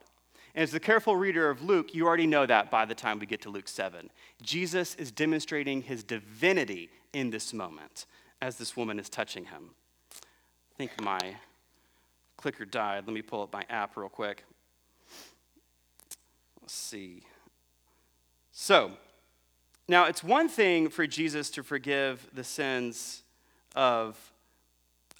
And 0.55 0.63
as 0.63 0.71
the 0.71 0.79
careful 0.79 1.15
reader 1.15 1.49
of 1.49 1.63
Luke, 1.63 1.95
you 1.95 2.05
already 2.05 2.27
know 2.27 2.45
that 2.45 2.69
by 2.69 2.85
the 2.85 2.93
time 2.93 3.19
we 3.19 3.25
get 3.25 3.41
to 3.41 3.49
Luke 3.49 3.67
7. 3.67 4.09
Jesus 4.41 4.95
is 4.95 5.11
demonstrating 5.11 5.81
his 5.81 6.03
divinity 6.03 6.89
in 7.13 7.29
this 7.29 7.53
moment 7.53 8.05
as 8.41 8.57
this 8.57 8.75
woman 8.75 8.99
is 8.99 9.09
touching 9.09 9.45
him. 9.45 9.71
I 10.11 10.77
think 10.77 11.01
my 11.01 11.37
clicker 12.37 12.65
died. 12.65 13.05
Let 13.07 13.13
me 13.13 13.21
pull 13.21 13.43
up 13.43 13.53
my 13.53 13.65
app 13.69 13.95
real 13.95 14.09
quick. 14.09 14.43
Let's 16.61 16.73
see. 16.73 17.23
So, 18.51 18.91
now 19.87 20.05
it's 20.05 20.23
one 20.23 20.49
thing 20.49 20.89
for 20.89 21.07
Jesus 21.07 21.49
to 21.51 21.63
forgive 21.63 22.27
the 22.33 22.43
sins 22.43 23.23
of 23.75 24.32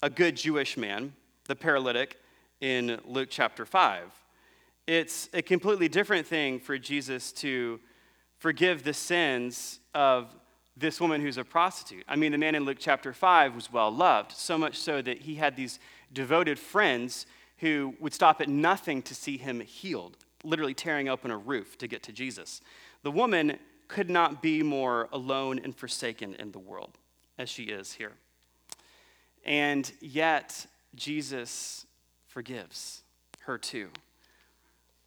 a 0.04 0.10
good 0.10 0.36
Jewish 0.36 0.76
man, 0.76 1.14
the 1.46 1.56
paralytic, 1.56 2.20
in 2.60 3.00
Luke 3.06 3.28
chapter 3.30 3.64
5. 3.64 4.12
It's 4.86 5.30
a 5.32 5.40
completely 5.40 5.88
different 5.88 6.26
thing 6.26 6.60
for 6.60 6.76
Jesus 6.76 7.32
to 7.32 7.80
forgive 8.36 8.82
the 8.82 8.92
sins 8.92 9.80
of 9.94 10.36
this 10.76 11.00
woman 11.00 11.22
who's 11.22 11.38
a 11.38 11.44
prostitute. 11.44 12.04
I 12.06 12.16
mean, 12.16 12.32
the 12.32 12.38
man 12.38 12.54
in 12.54 12.66
Luke 12.66 12.76
chapter 12.78 13.14
5 13.14 13.54
was 13.54 13.72
well 13.72 13.90
loved, 13.90 14.32
so 14.32 14.58
much 14.58 14.76
so 14.76 15.00
that 15.00 15.22
he 15.22 15.36
had 15.36 15.56
these 15.56 15.78
devoted 16.12 16.58
friends 16.58 17.24
who 17.60 17.94
would 17.98 18.12
stop 18.12 18.42
at 18.42 18.48
nothing 18.50 19.00
to 19.00 19.14
see 19.14 19.38
him 19.38 19.60
healed, 19.60 20.18
literally 20.42 20.74
tearing 20.74 21.08
open 21.08 21.30
a 21.30 21.38
roof 21.38 21.78
to 21.78 21.88
get 21.88 22.02
to 22.02 22.12
Jesus. 22.12 22.60
The 23.04 23.10
woman 23.10 23.58
could 23.88 24.10
not 24.10 24.42
be 24.42 24.62
more 24.62 25.08
alone 25.14 25.62
and 25.64 25.74
forsaken 25.74 26.34
in 26.34 26.52
the 26.52 26.58
world 26.58 26.98
as 27.38 27.48
she 27.48 27.62
is 27.62 27.94
here. 27.94 28.12
And 29.44 29.90
yet, 30.00 30.66
Jesus 30.94 31.86
forgives 32.26 33.02
her 33.40 33.58
too, 33.58 33.90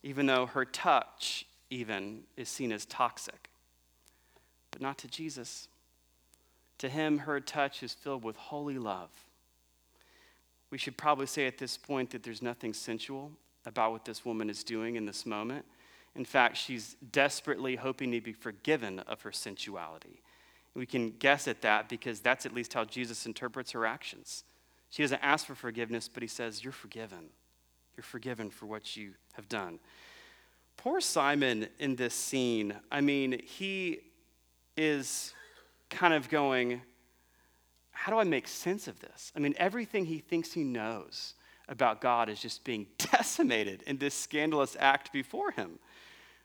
even 0.03 0.25
though 0.25 0.46
her 0.46 0.65
touch, 0.65 1.46
even, 1.70 2.24
is 2.36 2.50
seen 2.50 2.72
as 2.72 2.86
toxic. 2.86 3.50
But 4.72 4.82
not 4.82 4.98
to 5.00 5.08
Jesus. 5.08 5.67
To 6.79 6.89
him, 6.89 7.20
her 7.20 7.39
touch 7.39 7.82
is 7.82 7.94
filled 7.94 8.24
with 8.24 8.36
holy 8.36 8.77
love. 8.77 9.10
We 10.70 10.77
should 10.77 10.98
probably 10.98 11.25
say 11.25 11.48
at 11.48 11.58
this 11.58 11.77
point 11.77 12.12
that 12.12 12.24
there's 12.24 12.41
nothing 12.41 12.74
sensual 12.74 13.32
about 13.65 13.91
what 13.91 14.06
this 14.06 14.24
woman 14.24 14.50
is 14.50 14.63
doing 14.63 14.96
in 14.96 15.06
this 15.06 15.25
moment. 15.25 15.65
In 16.15 16.25
fact, 16.25 16.58
she's 16.58 16.96
desperately 17.12 17.75
hoping 17.75 18.12
to 18.12 18.22
be 18.22 18.34
forgiven 18.34 19.00
of 19.00 19.22
her 19.22 19.32
sensuality. 19.32 20.22
We 20.77 20.86
can 20.86 21.10
guess 21.17 21.48
at 21.48 21.62
that 21.63 21.89
because 21.89 22.19
that's 22.19 22.46
at 22.46 22.53
least 22.53 22.74
how 22.75 22.86
Jesus 22.86 23.25
interprets 23.25 23.72
her 23.72 23.84
actions. 23.84 24.43
She 24.91 25.01
doesn't 25.01 25.24
ask 25.24 25.48
for 25.48 25.55
forgiveness, 25.55 26.07
but 26.07 26.22
he 26.22 26.27
says, 26.27 26.63
You're 26.63 26.72
forgiven. 26.72 27.29
You're 27.98 28.03
forgiven 28.03 28.51
for 28.51 28.67
what 28.67 28.96
you 28.96 29.13
have 29.34 29.50
done. 29.50 29.79
Poor 30.77 31.01
Simon 31.01 31.67
in 31.79 31.96
this 31.96 32.13
scene, 32.13 32.75
I 32.91 33.01
mean, 33.01 33.41
he 33.43 34.01
is 34.77 35.34
kind 35.89 36.13
of 36.13 36.29
going, 36.29 36.79
How 37.89 38.12
do 38.12 38.19
I 38.19 38.24
make 38.24 38.48
sense 38.48 38.88
of 38.88 39.00
this? 39.00 39.31
I 39.36 39.39
mean, 39.39 39.55
everything 39.57 40.05
he 40.05 40.19
thinks 40.19 40.53
he 40.53 40.63
knows 40.63 41.34
about 41.67 42.01
God 42.01 42.29
is 42.29 42.39
just 42.39 42.63
being 42.63 42.86
decimated 43.00 43.81
in 43.88 43.98
this 43.98 44.13
scandalous 44.13 44.77
act 44.79 45.12
before 45.12 45.50
him. 45.50 45.79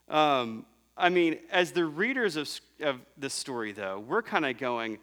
Um, 0.08 0.64
I 0.96 1.08
mean, 1.08 1.38
as 1.50 1.72
the 1.72 1.84
readers 1.84 2.36
of, 2.36 2.48
of 2.80 3.00
this 3.16 3.34
story, 3.34 3.72
though, 3.72 3.98
we're 3.98 4.22
kind 4.22 4.44
of 4.44 4.58
going, 4.58 4.98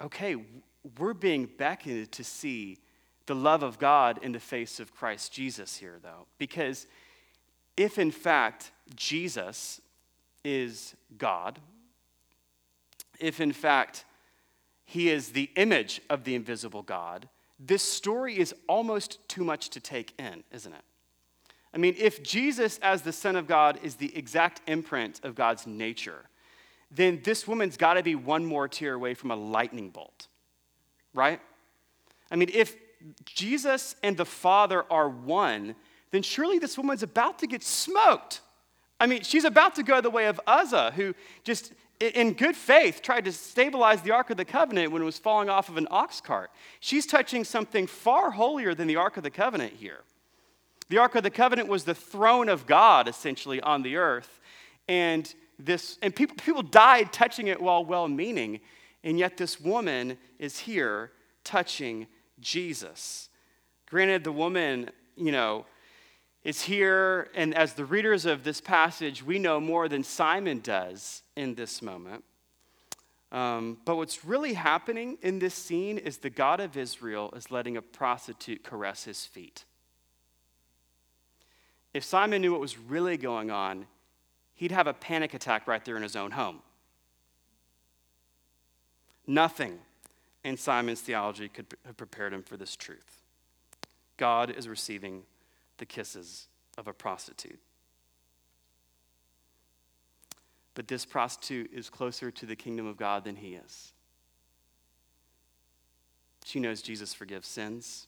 okay, 0.00 0.36
we're 0.98 1.14
being 1.14 1.46
beckoned 1.46 2.12
to 2.12 2.24
see 2.24 2.78
the 3.26 3.34
love 3.34 3.62
of 3.62 3.78
God 3.78 4.18
in 4.22 4.32
the 4.32 4.40
face 4.40 4.80
of 4.80 4.94
Christ 4.94 5.32
Jesus 5.32 5.76
here, 5.76 5.98
though. 6.02 6.26
Because 6.38 6.86
if 7.76 7.98
in 7.98 8.10
fact 8.10 8.72
Jesus 8.94 9.80
is 10.44 10.94
God, 11.16 11.58
if 13.20 13.40
in 13.40 13.52
fact 13.52 14.04
he 14.84 15.08
is 15.08 15.30
the 15.30 15.50
image 15.56 16.00
of 16.10 16.24
the 16.24 16.34
invisible 16.34 16.82
God, 16.82 17.28
this 17.58 17.82
story 17.82 18.38
is 18.38 18.54
almost 18.68 19.26
too 19.28 19.44
much 19.44 19.70
to 19.70 19.80
take 19.80 20.12
in, 20.18 20.42
isn't 20.50 20.72
it? 20.72 20.82
I 21.74 21.78
mean, 21.78 21.94
if 21.98 22.22
Jesus, 22.22 22.78
as 22.82 23.02
the 23.02 23.12
Son 23.12 23.36
of 23.36 23.46
God, 23.46 23.78
is 23.82 23.96
the 23.96 24.16
exact 24.16 24.60
imprint 24.66 25.20
of 25.24 25.34
God's 25.34 25.66
nature, 25.66 26.28
then 26.90 27.20
this 27.24 27.48
woman's 27.48 27.76
got 27.76 27.94
to 27.94 28.02
be 28.02 28.14
one 28.14 28.44
more 28.44 28.68
tear 28.68 28.94
away 28.94 29.14
from 29.14 29.30
a 29.30 29.36
lightning 29.36 29.88
bolt, 29.88 30.28
right? 31.14 31.40
I 32.30 32.36
mean, 32.36 32.50
if 32.52 32.76
Jesus 33.24 33.96
and 34.02 34.16
the 34.16 34.26
Father 34.26 34.84
are 34.90 35.08
one, 35.08 35.74
then 36.10 36.22
surely 36.22 36.58
this 36.58 36.76
woman's 36.76 37.02
about 37.02 37.38
to 37.38 37.46
get 37.46 37.62
smoked. 37.62 38.40
I 39.00 39.06
mean, 39.06 39.22
she's 39.22 39.44
about 39.44 39.74
to 39.76 39.82
go 39.82 40.00
the 40.00 40.10
way 40.10 40.26
of 40.26 40.40
Uzzah, 40.46 40.92
who 40.94 41.14
just 41.42 41.72
in 41.98 42.34
good 42.34 42.54
faith 42.54 43.00
tried 43.02 43.24
to 43.24 43.32
stabilize 43.32 44.02
the 44.02 44.10
Ark 44.10 44.30
of 44.30 44.36
the 44.36 44.44
Covenant 44.44 44.92
when 44.92 45.02
it 45.02 45.04
was 45.04 45.18
falling 45.18 45.48
off 45.48 45.68
of 45.68 45.76
an 45.76 45.88
ox 45.90 46.20
cart. 46.20 46.50
She's 46.80 47.06
touching 47.06 47.44
something 47.44 47.86
far 47.86 48.32
holier 48.32 48.74
than 48.74 48.88
the 48.88 48.96
Ark 48.96 49.16
of 49.16 49.22
the 49.22 49.30
Covenant 49.30 49.74
here. 49.74 50.00
The 50.92 50.98
Ark 50.98 51.14
of 51.14 51.22
the 51.22 51.30
Covenant 51.30 51.68
was 51.68 51.84
the 51.84 51.94
throne 51.94 52.50
of 52.50 52.66
God, 52.66 53.08
essentially, 53.08 53.62
on 53.62 53.80
the 53.80 53.96
earth. 53.96 54.40
And, 54.88 55.34
this, 55.58 55.96
and 56.02 56.14
people, 56.14 56.36
people 56.36 56.62
died 56.62 57.14
touching 57.14 57.46
it 57.46 57.62
while 57.62 57.82
well 57.82 58.08
meaning. 58.08 58.60
And 59.02 59.18
yet, 59.18 59.38
this 59.38 59.58
woman 59.58 60.18
is 60.38 60.58
here 60.58 61.12
touching 61.44 62.08
Jesus. 62.40 63.30
Granted, 63.88 64.22
the 64.22 64.32
woman, 64.32 64.90
you 65.16 65.32
know, 65.32 65.64
is 66.44 66.60
here, 66.60 67.30
and 67.34 67.54
as 67.54 67.72
the 67.72 67.86
readers 67.86 68.26
of 68.26 68.44
this 68.44 68.60
passage, 68.60 69.22
we 69.22 69.38
know 69.38 69.58
more 69.60 69.88
than 69.88 70.04
Simon 70.04 70.60
does 70.60 71.22
in 71.36 71.54
this 71.54 71.80
moment. 71.80 72.22
Um, 73.30 73.78
but 73.86 73.96
what's 73.96 74.26
really 74.26 74.52
happening 74.52 75.16
in 75.22 75.38
this 75.38 75.54
scene 75.54 75.96
is 75.96 76.18
the 76.18 76.28
God 76.28 76.60
of 76.60 76.76
Israel 76.76 77.32
is 77.34 77.50
letting 77.50 77.78
a 77.78 77.82
prostitute 77.82 78.62
caress 78.62 79.04
his 79.04 79.24
feet. 79.24 79.64
If 81.94 82.04
Simon 82.04 82.40
knew 82.40 82.52
what 82.52 82.60
was 82.60 82.78
really 82.78 83.16
going 83.16 83.50
on, 83.50 83.86
he'd 84.54 84.72
have 84.72 84.86
a 84.86 84.94
panic 84.94 85.34
attack 85.34 85.66
right 85.66 85.84
there 85.84 85.96
in 85.96 86.02
his 86.02 86.16
own 86.16 86.30
home. 86.30 86.60
Nothing 89.26 89.78
in 90.42 90.56
Simon's 90.56 91.00
theology 91.00 91.48
could 91.48 91.66
have 91.86 91.96
prepared 91.96 92.32
him 92.32 92.42
for 92.42 92.56
this 92.56 92.76
truth. 92.76 93.22
God 94.16 94.50
is 94.50 94.68
receiving 94.68 95.22
the 95.78 95.86
kisses 95.86 96.48
of 96.78 96.88
a 96.88 96.92
prostitute. 96.92 97.60
But 100.74 100.88
this 100.88 101.04
prostitute 101.04 101.70
is 101.72 101.90
closer 101.90 102.30
to 102.30 102.46
the 102.46 102.56
kingdom 102.56 102.86
of 102.86 102.96
God 102.96 103.24
than 103.24 103.36
he 103.36 103.54
is. 103.54 103.92
She 106.44 106.58
knows 106.58 106.82
Jesus 106.82 107.12
forgives 107.12 107.46
sins. 107.46 108.06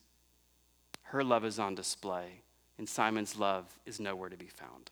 Her 1.03 1.23
love 1.23 1.45
is 1.45 1.59
on 1.59 1.75
display 1.75 2.44
and 2.79 2.89
Simon's 2.89 3.37
love 3.37 3.67
is 3.87 4.01
nowhere 4.01 4.29
to 4.29 4.37
be 4.37 4.47
found. 4.47 4.91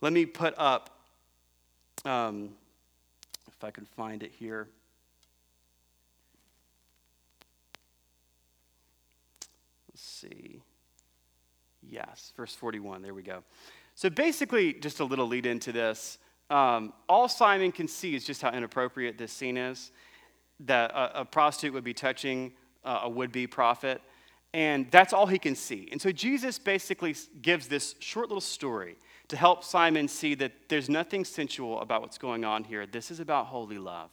Let 0.00 0.12
me 0.12 0.26
put 0.26 0.54
up, 0.58 0.90
um, 2.04 2.50
if 3.48 3.62
I 3.62 3.70
can 3.70 3.84
find 3.84 4.22
it 4.22 4.32
here. 4.32 4.68
Let's 9.90 10.02
see. 10.02 10.60
Yes, 11.88 12.32
verse 12.36 12.54
41. 12.54 13.02
There 13.02 13.14
we 13.14 13.22
go. 13.22 13.44
So 13.94 14.10
basically, 14.10 14.72
just 14.74 15.00
a 15.00 15.04
little 15.04 15.28
lead 15.28 15.46
into 15.46 15.70
this. 15.70 16.18
Um, 16.50 16.92
all 17.08 17.28
Simon 17.28 17.70
can 17.72 17.86
see 17.86 18.14
is 18.14 18.24
just 18.24 18.42
how 18.42 18.50
inappropriate 18.50 19.16
this 19.16 19.32
scene 19.32 19.56
is. 19.56 19.92
That 20.60 20.90
a, 20.90 21.20
a 21.20 21.24
prostitute 21.24 21.72
would 21.74 21.84
be 21.84 21.94
touching 21.94 22.52
uh, 22.84 23.00
a 23.04 23.08
would 23.08 23.32
be 23.32 23.46
prophet 23.46 24.00
and 24.54 24.88
that's 24.92 25.12
all 25.12 25.26
he 25.26 25.38
can 25.38 25.56
see. 25.56 25.88
And 25.90 26.00
so 26.00 26.12
Jesus 26.12 26.60
basically 26.60 27.16
gives 27.42 27.66
this 27.66 27.96
short 27.98 28.28
little 28.28 28.40
story 28.40 28.94
to 29.26 29.36
help 29.36 29.64
Simon 29.64 30.06
see 30.06 30.36
that 30.36 30.52
there's 30.68 30.88
nothing 30.88 31.24
sensual 31.24 31.80
about 31.80 32.02
what's 32.02 32.18
going 32.18 32.44
on 32.44 32.62
here. 32.62 32.86
This 32.86 33.10
is 33.10 33.18
about 33.18 33.46
holy 33.46 33.78
love. 33.78 34.10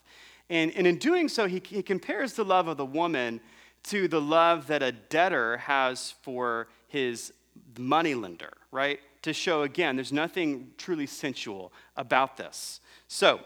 And, 0.50 0.71
and 0.75 0.88
in 0.88 0.98
doing 0.98 1.29
so, 1.29 1.48
he, 1.48 1.62
he 1.63 1.83
compares 1.83 2.33
the 2.33 2.43
love 2.43 2.67
of 2.67 2.77
the 2.77 2.86
woman 2.86 3.39
to 3.83 4.07
the 4.07 4.19
love 4.19 4.65
that 4.65 4.81
a 4.81 4.91
debtor 4.91 5.57
has 5.57 6.15
for 6.24 6.69
his 6.88 7.31
moneylender, 7.77 8.51
right? 8.71 9.00
To 9.21 9.33
show 9.33 9.62
again, 9.62 9.95
there's 9.95 10.12
nothing 10.12 10.71
truly 10.75 11.05
sensual 11.05 11.71
about 11.95 12.36
this. 12.38 12.79
So, 13.07 13.41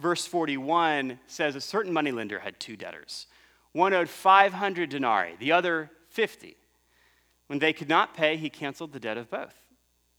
verse 0.00 0.26
41 0.26 1.20
says 1.28 1.54
a 1.54 1.60
certain 1.60 1.92
moneylender 1.92 2.40
had 2.40 2.58
two 2.58 2.76
debtors. 2.76 3.28
One 3.70 3.94
owed 3.94 4.08
500 4.08 4.90
denarii, 4.90 5.36
the 5.38 5.52
other 5.52 5.92
50. 6.18 6.56
When 7.46 7.60
they 7.60 7.72
could 7.72 7.88
not 7.88 8.12
pay, 8.12 8.36
he 8.36 8.50
canceled 8.50 8.92
the 8.92 8.98
debt 8.98 9.16
of 9.16 9.30
both. 9.30 9.54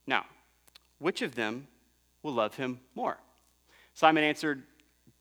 Now, 0.07 0.25
which 0.97 1.21
of 1.21 1.35
them 1.35 1.67
will 2.23 2.31
love 2.31 2.55
him 2.55 2.79
more? 2.95 3.17
Simon 3.93 4.23
answered, 4.23 4.63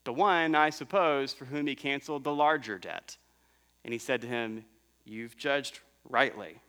The 0.04 0.12
one, 0.12 0.54
I 0.54 0.70
suppose, 0.70 1.32
for 1.32 1.46
whom 1.46 1.66
he 1.66 1.74
canceled 1.74 2.22
the 2.22 2.32
larger 2.32 2.78
debt. 2.78 3.16
And 3.84 3.92
he 3.92 3.98
said 3.98 4.20
to 4.20 4.28
him, 4.28 4.64
You've 5.04 5.36
judged 5.36 5.80
rightly. 6.08 6.60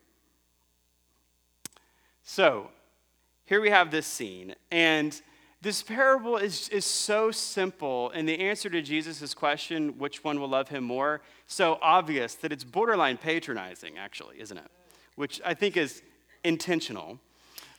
So, 2.23 2.71
here 3.45 3.61
we 3.61 3.69
have 3.69 3.91
this 3.91 4.07
scene, 4.07 4.55
and 4.71 5.21
this 5.61 5.83
parable 5.83 6.37
is, 6.37 6.69
is 6.69 6.85
so 6.85 7.31
simple, 7.31 8.11
and 8.11 8.27
the 8.27 8.39
answer 8.39 8.69
to 8.69 8.81
Jesus' 8.81 9.33
question, 9.33 9.97
which 9.97 10.23
one 10.23 10.39
will 10.39 10.47
love 10.47 10.69
him 10.69 10.85
more, 10.85 11.21
so 11.47 11.77
obvious 11.81 12.35
that 12.35 12.53
it's 12.53 12.63
borderline 12.63 13.17
patronizing, 13.17 13.97
actually, 13.97 14.39
isn't 14.39 14.57
it? 14.57 14.71
Which 15.15 15.41
I 15.45 15.53
think 15.53 15.75
is 15.75 16.01
intentional. 16.45 17.19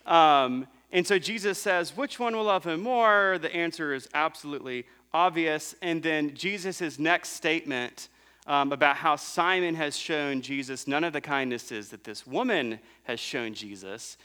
Um, 0.05 0.67
and 0.93 1.07
so 1.07 1.19
Jesus 1.19 1.59
says, 1.59 1.97
which 1.97 2.19
one 2.19 2.37
will 2.37 2.45
love 2.45 2.65
him 2.65 2.83
more? 2.83 3.39
The 3.41 3.55
answer 3.55 3.95
is 3.95 4.09
absolutely 4.13 4.85
obvious. 5.15 5.75
And 5.81 6.03
then 6.03 6.35
Jesus' 6.35 6.99
next 6.99 7.31
statement 7.31 8.09
um, 8.47 8.73
about 8.73 8.97
how 8.97 9.17
Simon 9.17 9.75
has 9.77 9.97
shown 9.97 10.43
Jesus 10.43 10.87
none 10.87 11.05
of 11.05 11.13
the 11.13 11.21
kindnesses 11.21 11.91
that 11.91 12.05
this 12.05 12.27
woman 12.27 12.81
has 13.05 13.21
shown 13.21 13.55
Jesus 13.55 14.17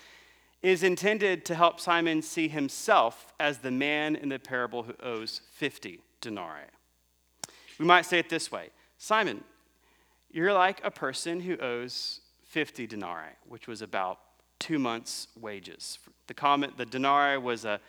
is 0.65 0.81
intended 0.81 1.45
to 1.45 1.53
help 1.53 1.79
Simon 1.79 2.23
see 2.23 2.47
himself 2.47 3.31
as 3.39 3.59
the 3.59 3.69
man 3.69 4.15
in 4.15 4.29
the 4.29 4.39
parable 4.39 4.81
who 4.81 4.95
owes 5.03 5.41
50 5.51 5.99
denarii. 6.21 6.65
We 7.77 7.85
might 7.85 8.05
say 8.07 8.17
it 8.17 8.29
this 8.29 8.51
way 8.51 8.69
Simon, 8.97 9.43
you're 10.31 10.53
like 10.53 10.83
a 10.83 10.89
person 10.89 11.39
who 11.39 11.55
owes 11.57 12.21
50 12.45 12.87
denarii, 12.87 13.33
which 13.47 13.67
was 13.67 13.83
about 13.83 14.19
two 14.57 14.79
months' 14.79 15.27
wages. 15.39 15.99
The, 16.25 16.33
common, 16.33 16.73
the 16.77 16.85
denarii 16.85 17.37
was 17.37 17.63
a, 17.65 17.79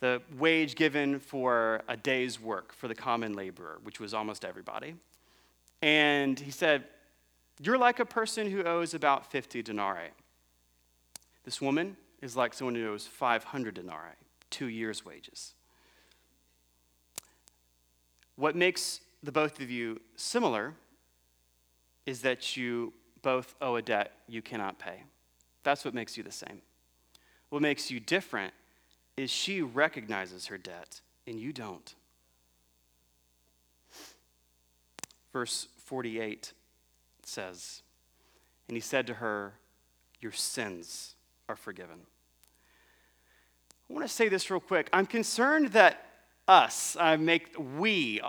the 0.00 0.20
wage 0.36 0.74
given 0.74 1.20
for 1.20 1.82
a 1.86 1.96
day's 1.96 2.40
work 2.40 2.72
for 2.72 2.88
the 2.88 2.96
common 2.96 3.34
laborer, 3.34 3.78
which 3.84 4.00
was 4.00 4.12
almost 4.12 4.44
everybody. 4.44 4.96
And 5.82 6.40
he 6.40 6.50
said, 6.50 6.82
You're 7.60 7.78
like 7.78 8.00
a 8.00 8.04
person 8.04 8.50
who 8.50 8.64
owes 8.64 8.92
about 8.92 9.30
50 9.30 9.62
denarii. 9.62 10.10
This 11.44 11.60
woman, 11.60 11.96
is 12.20 12.36
like 12.36 12.54
someone 12.54 12.74
who 12.74 12.92
owes 12.92 13.06
500 13.06 13.74
denarii, 13.74 14.16
two 14.50 14.66
years' 14.66 15.04
wages. 15.04 15.54
What 18.36 18.56
makes 18.56 19.00
the 19.22 19.32
both 19.32 19.60
of 19.60 19.70
you 19.70 20.00
similar 20.16 20.74
is 22.06 22.22
that 22.22 22.56
you 22.56 22.92
both 23.22 23.54
owe 23.60 23.76
a 23.76 23.82
debt 23.82 24.12
you 24.28 24.42
cannot 24.42 24.78
pay. 24.78 25.02
That's 25.64 25.84
what 25.84 25.94
makes 25.94 26.16
you 26.16 26.22
the 26.22 26.32
same. 26.32 26.62
What 27.50 27.62
makes 27.62 27.90
you 27.90 28.00
different 28.00 28.54
is 29.16 29.30
she 29.30 29.62
recognizes 29.62 30.46
her 30.46 30.58
debt 30.58 31.00
and 31.26 31.40
you 31.40 31.52
don't. 31.52 31.94
Verse 35.32 35.68
48 35.84 36.52
says, 37.24 37.82
And 38.68 38.76
he 38.76 38.80
said 38.80 39.06
to 39.08 39.14
her, 39.14 39.54
Your 40.20 40.32
sins 40.32 41.16
are 41.48 41.56
forgiven. 41.56 41.98
I 43.88 43.92
want 43.92 44.06
to 44.06 44.12
say 44.12 44.28
this 44.28 44.50
real 44.50 44.60
quick. 44.60 44.88
I'm 44.92 45.06
concerned 45.06 45.68
that 45.68 46.04
us, 46.46 46.96
I 46.98 47.16
make 47.16 47.54
we, 47.78 48.20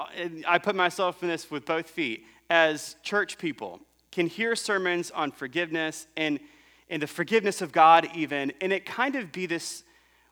I 0.47 0.57
put 0.57 0.75
myself 0.75 1.21
in 1.21 1.29
this 1.29 1.51
with 1.51 1.65
both 1.65 1.89
feet, 1.89 2.25
as 2.49 2.95
church 3.03 3.37
people, 3.37 3.79
can 4.11 4.27
hear 4.27 4.55
sermons 4.55 5.11
on 5.11 5.31
forgiveness 5.31 6.07
and, 6.17 6.39
and 6.89 7.01
the 7.01 7.07
forgiveness 7.07 7.61
of 7.61 7.71
God, 7.71 8.09
even, 8.15 8.51
and 8.61 8.73
it 8.73 8.85
kind 8.85 9.15
of 9.15 9.31
be 9.31 9.45
this 9.45 9.83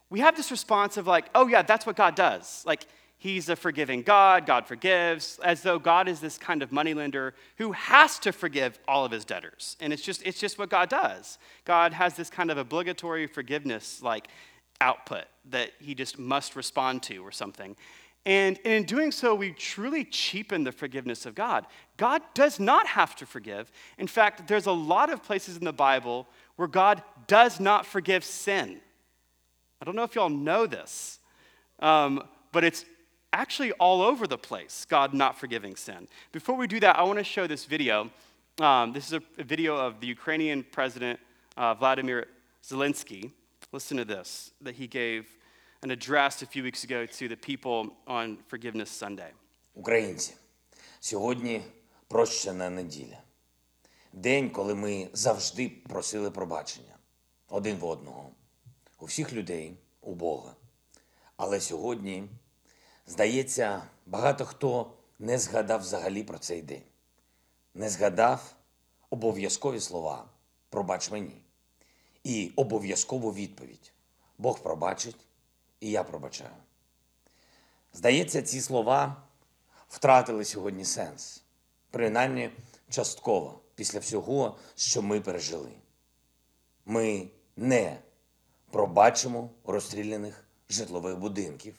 we 0.09 0.21
have 0.21 0.37
this 0.37 0.51
response 0.51 0.95
of 0.97 1.05
like, 1.05 1.29
oh, 1.35 1.47
yeah, 1.47 1.61
that's 1.61 1.85
what 1.85 1.95
God 1.95 2.15
does. 2.15 2.63
Like, 2.65 2.85
He's 3.27 3.49
a 3.49 3.57
forgiving 3.57 4.03
God, 4.03 4.45
God 4.45 4.67
forgives, 4.67 5.37
as 5.43 5.61
though 5.61 5.79
God 5.79 6.07
is 6.07 6.21
this 6.21 6.37
kind 6.37 6.63
of 6.63 6.71
moneylender 6.71 7.33
who 7.57 7.73
has 7.73 8.19
to 8.19 8.31
forgive 8.31 8.79
all 8.87 9.03
of 9.03 9.11
his 9.11 9.25
debtors. 9.25 9.75
And 9.81 9.91
it's 9.91 10.01
just, 10.01 10.25
it's 10.25 10.39
just 10.39 10.57
what 10.57 10.69
God 10.69 10.87
does. 10.87 11.37
God 11.65 11.91
has 11.91 12.13
this 12.13 12.29
kind 12.29 12.49
of 12.49 12.57
obligatory 12.57 13.27
forgiveness 13.27 14.01
like 14.01 14.29
output 14.79 15.25
that 15.49 15.71
he 15.77 15.93
just 15.93 16.17
must 16.17 16.55
respond 16.55 17.03
to 17.03 17.17
or 17.17 17.33
something. 17.33 17.75
And 18.25 18.57
in 18.59 18.85
doing 18.85 19.11
so, 19.11 19.35
we 19.35 19.51
truly 19.51 20.05
cheapen 20.05 20.63
the 20.63 20.71
forgiveness 20.71 21.25
of 21.25 21.35
God. 21.35 21.65
God 21.97 22.21
does 22.33 22.61
not 22.61 22.87
have 22.87 23.13
to 23.17 23.25
forgive. 23.25 23.69
In 23.97 24.07
fact, 24.07 24.47
there's 24.47 24.67
a 24.67 24.71
lot 24.71 25.11
of 25.11 25.21
places 25.21 25.57
in 25.57 25.65
the 25.65 25.73
Bible 25.73 26.29
where 26.55 26.69
God 26.69 27.03
does 27.27 27.59
not 27.59 27.85
forgive 27.85 28.23
sin. 28.23 28.79
I 29.81 29.85
don't 29.85 29.97
know 29.97 30.03
if 30.03 30.15
y'all 30.15 30.29
know 30.29 30.65
this, 30.65 31.19
um, 31.81 32.23
but 32.53 32.63
it's 32.63 32.85
actually 33.33 33.71
all 33.73 34.01
over 34.01 34.27
the 34.27 34.37
place, 34.37 34.85
God 34.89 35.13
not 35.13 35.37
forgiving 35.37 35.75
sin. 35.75 36.07
Before 36.31 36.55
we 36.55 36.67
do 36.67 36.79
that, 36.79 36.97
I 36.97 37.03
want 37.03 37.19
to 37.19 37.23
show 37.23 37.47
this 37.47 37.65
video. 37.65 38.09
Um, 38.59 38.93
this 38.93 39.07
is 39.07 39.13
a, 39.13 39.21
a, 39.37 39.43
video 39.43 39.75
of 39.75 39.99
the 39.99 40.07
Ukrainian 40.07 40.63
president, 40.63 41.19
uh, 41.57 41.73
Vladimir 41.75 42.27
Zelensky. 42.63 43.31
Listen 43.71 43.97
to 43.97 44.05
this 44.05 44.51
that 44.61 44.75
he 44.75 44.87
gave 44.87 45.27
an 45.83 45.91
address 45.91 46.41
a 46.41 46.45
few 46.45 46.63
weeks 46.63 46.83
ago 46.83 47.05
to 47.05 47.27
the 47.27 47.37
people 47.37 47.93
on 48.07 48.37
Forgiveness 48.47 48.89
Sunday. 48.89 49.31
Українці, 49.73 50.33
сьогодні 50.99 51.61
прощена 52.07 52.69
неділя. 52.69 53.17
День, 54.13 54.49
коли 54.49 54.75
ми 54.75 55.09
завжди 55.13 55.69
просили 55.69 56.31
пробачення 56.31 56.97
один 57.49 57.77
в 57.77 57.85
одного, 57.85 58.31
у 58.99 59.05
всіх 59.05 59.33
людей, 59.33 59.77
у 60.01 60.15
Бога. 60.15 60.55
Але 61.37 61.59
сьогодні 61.59 62.23
Здається, 63.07 63.83
багато 64.05 64.45
хто 64.45 64.93
не 65.19 65.37
згадав 65.37 65.79
взагалі 65.79 66.23
про 66.23 66.37
цей 66.37 66.61
день, 66.61 66.83
не 67.73 67.89
згадав 67.89 68.55
обов'язкові 69.09 69.79
слова 69.79 70.29
пробач 70.69 71.11
мені 71.11 71.41
і 72.23 72.51
обов'язкову 72.55 73.33
відповідь 73.33 73.93
Бог 74.37 74.59
пробачить, 74.59 75.15
і 75.79 75.89
я 75.89 76.03
пробачаю. 76.03 76.55
Здається, 77.93 78.41
ці 78.41 78.61
слова 78.61 79.23
втратили 79.89 80.45
сьогодні 80.45 80.85
сенс, 80.85 81.43
принаймні 81.91 82.49
частково 82.89 83.59
після 83.75 83.99
всього, 83.99 84.57
що 84.75 85.01
ми 85.01 85.21
пережили. 85.21 85.71
Ми 86.85 87.29
не 87.55 87.99
пробачимо 88.71 89.49
розстріляних 89.63 90.45
житлових 90.69 91.17
будинків. 91.17 91.75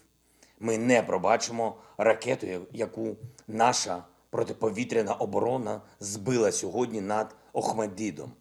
Ми 0.61 0.79
не 0.79 1.03
пробачимо 1.03 1.77
ракету, 1.99 2.47
яку 2.73 3.17
наша 3.49 4.05
протиповітряна 4.31 5.15
оборона 5.15 5.81
збила 6.01 6.53
сьогодні 6.53 7.01
над 7.01 7.37
Охмаддідом. 7.53 8.33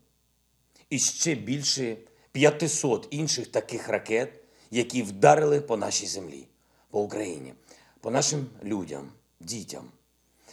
І 0.89 0.99
ще 0.99 1.35
більше 1.35 1.97
500 2.31 3.07
інших 3.11 3.47
таких 3.47 3.89
ракет, 3.89 4.33
які 4.71 5.03
вдарили 5.03 5.61
по 5.61 5.77
нашій 5.77 6.07
землі, 6.07 6.47
по 6.89 7.01
Україні, 7.01 7.53
по 8.01 8.11
нашим 8.11 8.47
людям, 8.63 9.09
дітям. 9.39 9.83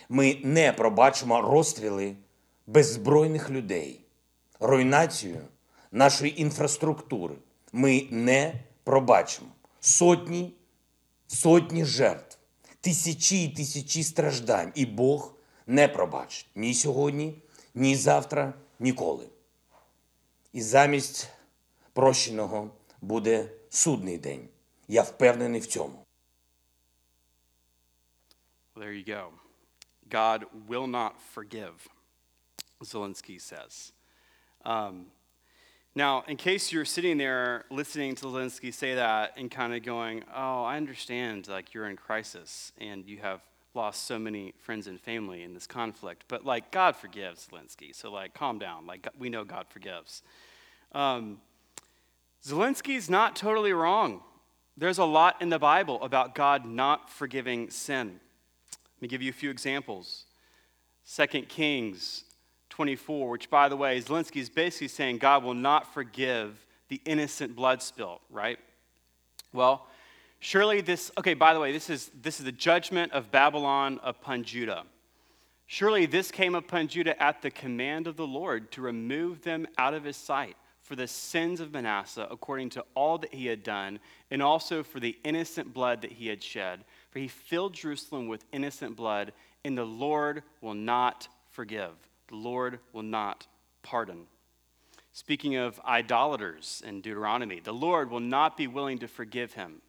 Ми 0.08 0.38
не 0.42 0.72
пробачимо 0.72 1.40
розстріли 1.40 2.16
беззбройних 2.66 3.50
людей, 3.50 4.00
руйнацію 4.60 5.40
нашої 5.92 6.40
інфраструктури. 6.40 7.34
Ми 7.72 8.06
не 8.10 8.54
пробачимо 8.84 9.48
сотні 9.80 10.52
сотні 11.26 11.84
жертв, 11.84 12.38
тисячі 12.80 13.44
і 13.44 13.48
тисячі 13.48 14.02
страждань. 14.02 14.72
І 14.74 14.86
Бог 14.86 15.34
не 15.66 15.88
пробачить 15.88 16.48
ні 16.54 16.74
сьогодні, 16.74 17.42
ні 17.74 17.96
завтра, 17.96 18.54
ніколи. 18.78 19.28
І 20.52 20.62
замість 20.62 21.28
прощеного 21.92 22.70
буде 23.00 23.50
судний 23.70 24.18
день. 24.18 24.48
Я 24.88 25.02
впевнений 25.02 25.60
в 25.60 25.66
цьому. 25.66 26.04
There 28.76 28.92
you 28.92 29.04
go. 29.04 29.30
God 30.10 30.46
will 30.68 30.86
not 30.86 31.12
forgive, 31.34 31.88
Zelensky 32.80 33.38
says. 33.40 33.92
Um, 34.64 35.06
Now, 35.96 36.24
in 36.26 36.36
case 36.36 36.72
you're 36.72 36.84
sitting 36.84 37.18
there 37.18 37.66
listening 37.70 38.16
to 38.16 38.24
Zelensky 38.26 38.74
say 38.74 38.96
that 38.96 39.34
and 39.36 39.48
kind 39.48 39.72
of 39.72 39.84
going, 39.84 40.24
oh, 40.34 40.64
I 40.64 40.76
understand, 40.76 41.46
like 41.46 41.72
you're 41.72 41.88
in 41.88 41.96
crisis 41.96 42.72
and 42.78 43.06
you 43.06 43.18
have 43.18 43.42
lost 43.74 44.04
so 44.04 44.18
many 44.18 44.54
friends 44.58 44.88
and 44.88 45.00
family 45.00 45.44
in 45.44 45.54
this 45.54 45.68
conflict, 45.68 46.24
but 46.26 46.44
like 46.44 46.72
God 46.72 46.96
forgives 46.96 47.46
Zelensky, 47.46 47.94
so 47.94 48.10
like 48.10 48.34
calm 48.34 48.58
down. 48.58 48.86
Like 48.88 49.06
we 49.18 49.28
know 49.28 49.44
God 49.44 49.66
forgives. 49.68 50.22
Um, 50.90 51.40
Zelensky's 52.44 53.08
not 53.08 53.36
totally 53.36 53.72
wrong. 53.72 54.20
There's 54.76 54.98
a 54.98 55.04
lot 55.04 55.40
in 55.40 55.48
the 55.48 55.60
Bible 55.60 56.02
about 56.02 56.34
God 56.34 56.66
not 56.66 57.08
forgiving 57.08 57.70
sin. 57.70 58.18
Let 58.96 59.02
me 59.02 59.06
give 59.06 59.22
you 59.22 59.30
a 59.30 59.34
few 59.34 59.50
examples. 59.50 60.24
Second 61.04 61.48
Kings 61.48 62.24
24, 62.74 63.30
which, 63.30 63.50
by 63.50 63.68
the 63.68 63.76
way, 63.76 64.00
Zelensky 64.00 64.36
is 64.36 64.48
basically 64.48 64.88
saying 64.88 65.18
God 65.18 65.42
will 65.42 65.54
not 65.54 65.92
forgive 65.94 66.66
the 66.88 67.00
innocent 67.04 67.56
blood 67.56 67.82
spilt, 67.82 68.20
right? 68.30 68.58
Well, 69.52 69.86
Surely 70.44 70.82
this, 70.82 71.10
okay, 71.16 71.32
by 71.32 71.54
the 71.54 71.58
way, 71.58 71.72
this 71.72 71.88
is, 71.88 72.10
this 72.20 72.38
is 72.38 72.44
the 72.44 72.52
judgment 72.52 73.12
of 73.12 73.30
Babylon 73.30 73.98
upon 74.02 74.44
Judah. 74.44 74.84
Surely 75.64 76.04
this 76.04 76.30
came 76.30 76.54
upon 76.54 76.86
Judah 76.86 77.20
at 77.20 77.40
the 77.40 77.50
command 77.50 78.06
of 78.06 78.16
the 78.16 78.26
Lord 78.26 78.70
to 78.72 78.82
remove 78.82 79.40
them 79.40 79.66
out 79.78 79.94
of 79.94 80.04
his 80.04 80.18
sight 80.18 80.54
for 80.82 80.96
the 80.96 81.06
sins 81.06 81.60
of 81.60 81.72
Manasseh, 81.72 82.28
according 82.30 82.68
to 82.68 82.84
all 82.94 83.16
that 83.16 83.32
he 83.32 83.46
had 83.46 83.62
done, 83.62 83.98
and 84.30 84.42
also 84.42 84.82
for 84.82 85.00
the 85.00 85.16
innocent 85.24 85.72
blood 85.72 86.02
that 86.02 86.12
he 86.12 86.28
had 86.28 86.42
shed. 86.42 86.84
For 87.08 87.20
he 87.20 87.28
filled 87.28 87.72
Jerusalem 87.72 88.28
with 88.28 88.44
innocent 88.52 88.96
blood, 88.96 89.32
and 89.64 89.78
the 89.78 89.86
Lord 89.86 90.42
will 90.60 90.74
not 90.74 91.26
forgive. 91.52 91.94
The 92.28 92.36
Lord 92.36 92.80
will 92.92 93.02
not 93.02 93.46
pardon. 93.82 94.26
Speaking 95.12 95.56
of 95.56 95.80
idolaters 95.84 96.82
in 96.86 97.00
Deuteronomy, 97.00 97.60
the 97.60 97.72
Lord 97.72 98.10
will 98.10 98.20
not 98.20 98.56
be 98.56 98.66
willing 98.66 98.98
to 98.98 99.08
forgive 99.08 99.52
him 99.52 99.82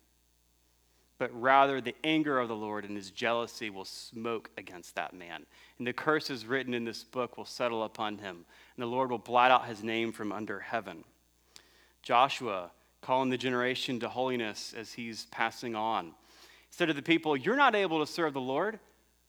but 1.17 1.31
rather 1.41 1.79
the 1.79 1.95
anger 2.03 2.39
of 2.39 2.49
the 2.49 2.55
Lord 2.55 2.83
and 2.83 2.95
his 2.95 3.11
jealousy 3.11 3.69
will 3.69 3.85
smoke 3.85 4.49
against 4.57 4.95
that 4.95 5.13
man. 5.13 5.45
And 5.77 5.87
the 5.87 5.93
curses 5.93 6.45
written 6.45 6.73
in 6.73 6.83
this 6.83 7.03
book 7.03 7.37
will 7.37 7.45
settle 7.45 7.83
upon 7.83 8.17
him, 8.17 8.45
and 8.75 8.83
the 8.83 8.87
Lord 8.87 9.11
will 9.11 9.17
blot 9.17 9.51
out 9.51 9.67
his 9.67 9.83
name 9.83 10.11
from 10.11 10.31
under 10.31 10.59
heaven. 10.59 11.03
Joshua, 12.01 12.71
calling 13.01 13.29
the 13.29 13.37
generation 13.37 13.99
to 14.01 14.09
holiness 14.09 14.73
as 14.77 14.91
he's 14.91 15.25
passing 15.31 15.75
on, 15.75 16.11
said 16.69 16.87
to 16.87 16.93
the 16.93 17.01
people, 17.01 17.37
You're 17.37 17.55
not 17.55 17.75
able 17.75 18.05
to 18.05 18.11
serve 18.11 18.33
the 18.33 18.41
Lord, 18.41 18.79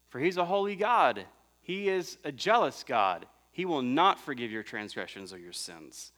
for 0.08 0.18
he's 0.18 0.38
a 0.38 0.44
holy 0.44 0.74
God. 0.74 1.24
He 1.66 1.88
is 1.88 2.16
a 2.22 2.30
jealous 2.30 2.84
God. 2.86 3.26
He 3.50 3.64
will 3.64 3.82
not 3.82 4.20
forgive 4.20 4.52
your 4.52 4.62
transgressions 4.62 5.32
or 5.32 5.38
your 5.38 5.52
sins. 5.52 6.12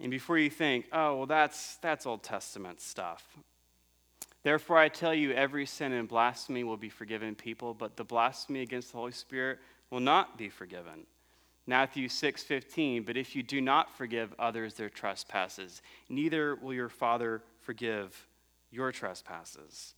And 0.00 0.10
before 0.10 0.38
you 0.38 0.48
think, 0.48 0.86
oh, 0.90 1.16
well, 1.16 1.26
that's, 1.26 1.76
that's 1.76 2.06
Old 2.06 2.22
Testament 2.22 2.80
stuff, 2.80 3.36
Therefore, 4.42 4.78
I 4.78 4.88
tell 4.88 5.14
you, 5.14 5.32
every 5.32 5.66
sin 5.66 5.92
and 5.92 6.08
blasphemy 6.08 6.64
will 6.64 6.78
be 6.78 6.88
forgiven 6.88 7.34
people, 7.34 7.74
but 7.74 7.96
the 7.96 8.04
blasphemy 8.04 8.62
against 8.62 8.92
the 8.92 8.96
Holy 8.96 9.12
Spirit 9.12 9.58
will 9.90 10.00
not 10.00 10.38
be 10.38 10.48
forgiven. 10.48 11.06
Matthew 11.66 12.08
6:15, 12.08 13.04
but 13.04 13.18
if 13.18 13.36
you 13.36 13.42
do 13.42 13.60
not 13.60 13.94
forgive 13.94 14.34
others 14.38 14.74
their 14.74 14.88
trespasses, 14.88 15.82
neither 16.08 16.56
will 16.56 16.72
your 16.72 16.88
Father 16.88 17.42
forgive 17.60 18.26
your 18.70 18.92
trespasses. 18.92 19.94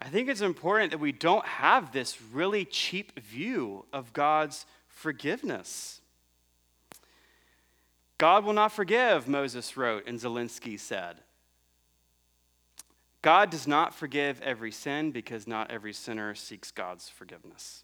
I 0.00 0.08
think 0.08 0.28
it's 0.28 0.42
important 0.42 0.90
that 0.90 0.98
we 0.98 1.12
don't 1.12 1.46
have 1.46 1.92
this 1.92 2.20
really 2.20 2.64
cheap 2.64 3.18
view 3.18 3.86
of 3.92 4.12
God's 4.12 4.66
forgiveness. 4.88 6.00
God 8.18 8.44
will 8.44 8.52
not 8.52 8.72
forgive, 8.72 9.28
Moses 9.28 9.76
wrote, 9.76 10.06
and 10.06 10.18
Zelensky 10.18 10.78
said. 10.78 11.16
God 13.22 13.50
does 13.50 13.66
not 13.66 13.94
forgive 13.94 14.40
every 14.42 14.70
sin 14.70 15.10
because 15.10 15.46
not 15.46 15.70
every 15.70 15.92
sinner 15.92 16.34
seeks 16.34 16.70
God's 16.70 17.08
forgiveness, 17.08 17.82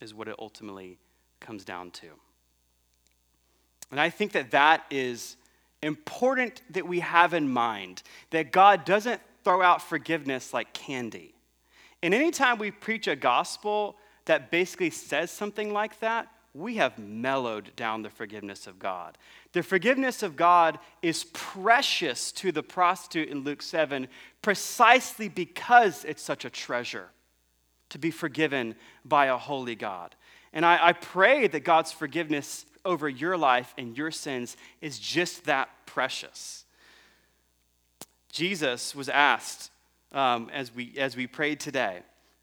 is 0.00 0.14
what 0.14 0.28
it 0.28 0.36
ultimately 0.38 0.98
comes 1.40 1.64
down 1.64 1.90
to. 1.90 2.08
And 3.90 4.00
I 4.00 4.10
think 4.10 4.32
that 4.32 4.52
that 4.52 4.84
is 4.90 5.36
important 5.82 6.62
that 6.70 6.86
we 6.86 7.00
have 7.00 7.34
in 7.34 7.48
mind 7.48 8.02
that 8.30 8.52
God 8.52 8.84
doesn't 8.84 9.20
throw 9.44 9.62
out 9.62 9.82
forgiveness 9.82 10.54
like 10.54 10.72
candy. 10.72 11.35
And 12.02 12.14
anytime 12.14 12.58
we 12.58 12.70
preach 12.70 13.08
a 13.08 13.16
gospel 13.16 13.96
that 14.26 14.50
basically 14.50 14.90
says 14.90 15.30
something 15.30 15.72
like 15.72 15.98
that, 16.00 16.28
we 16.54 16.76
have 16.76 16.98
mellowed 16.98 17.70
down 17.76 18.02
the 18.02 18.10
forgiveness 18.10 18.66
of 18.66 18.78
God. 18.78 19.18
The 19.52 19.62
forgiveness 19.62 20.22
of 20.22 20.36
God 20.36 20.78
is 21.02 21.24
precious 21.32 22.32
to 22.32 22.50
the 22.50 22.62
prostitute 22.62 23.28
in 23.28 23.40
Luke 23.40 23.62
7 23.62 24.08
precisely 24.40 25.28
because 25.28 26.04
it's 26.04 26.22
such 26.22 26.44
a 26.44 26.50
treasure 26.50 27.10
to 27.90 27.98
be 27.98 28.10
forgiven 28.10 28.74
by 29.04 29.26
a 29.26 29.36
holy 29.36 29.74
God. 29.74 30.14
And 30.52 30.64
I, 30.64 30.88
I 30.88 30.92
pray 30.94 31.46
that 31.46 31.60
God's 31.60 31.92
forgiveness 31.92 32.64
over 32.84 33.08
your 33.08 33.36
life 33.36 33.74
and 33.76 33.96
your 33.96 34.10
sins 34.10 34.56
is 34.80 34.98
just 34.98 35.44
that 35.44 35.68
precious. 35.84 36.64
Jesus 38.32 38.94
was 38.94 39.08
asked 39.08 39.70
um, 40.12 40.50
as, 40.52 40.74
we, 40.74 40.94
as 40.98 41.16
we 41.16 41.26
prayed 41.26 41.60
today, 41.60 42.00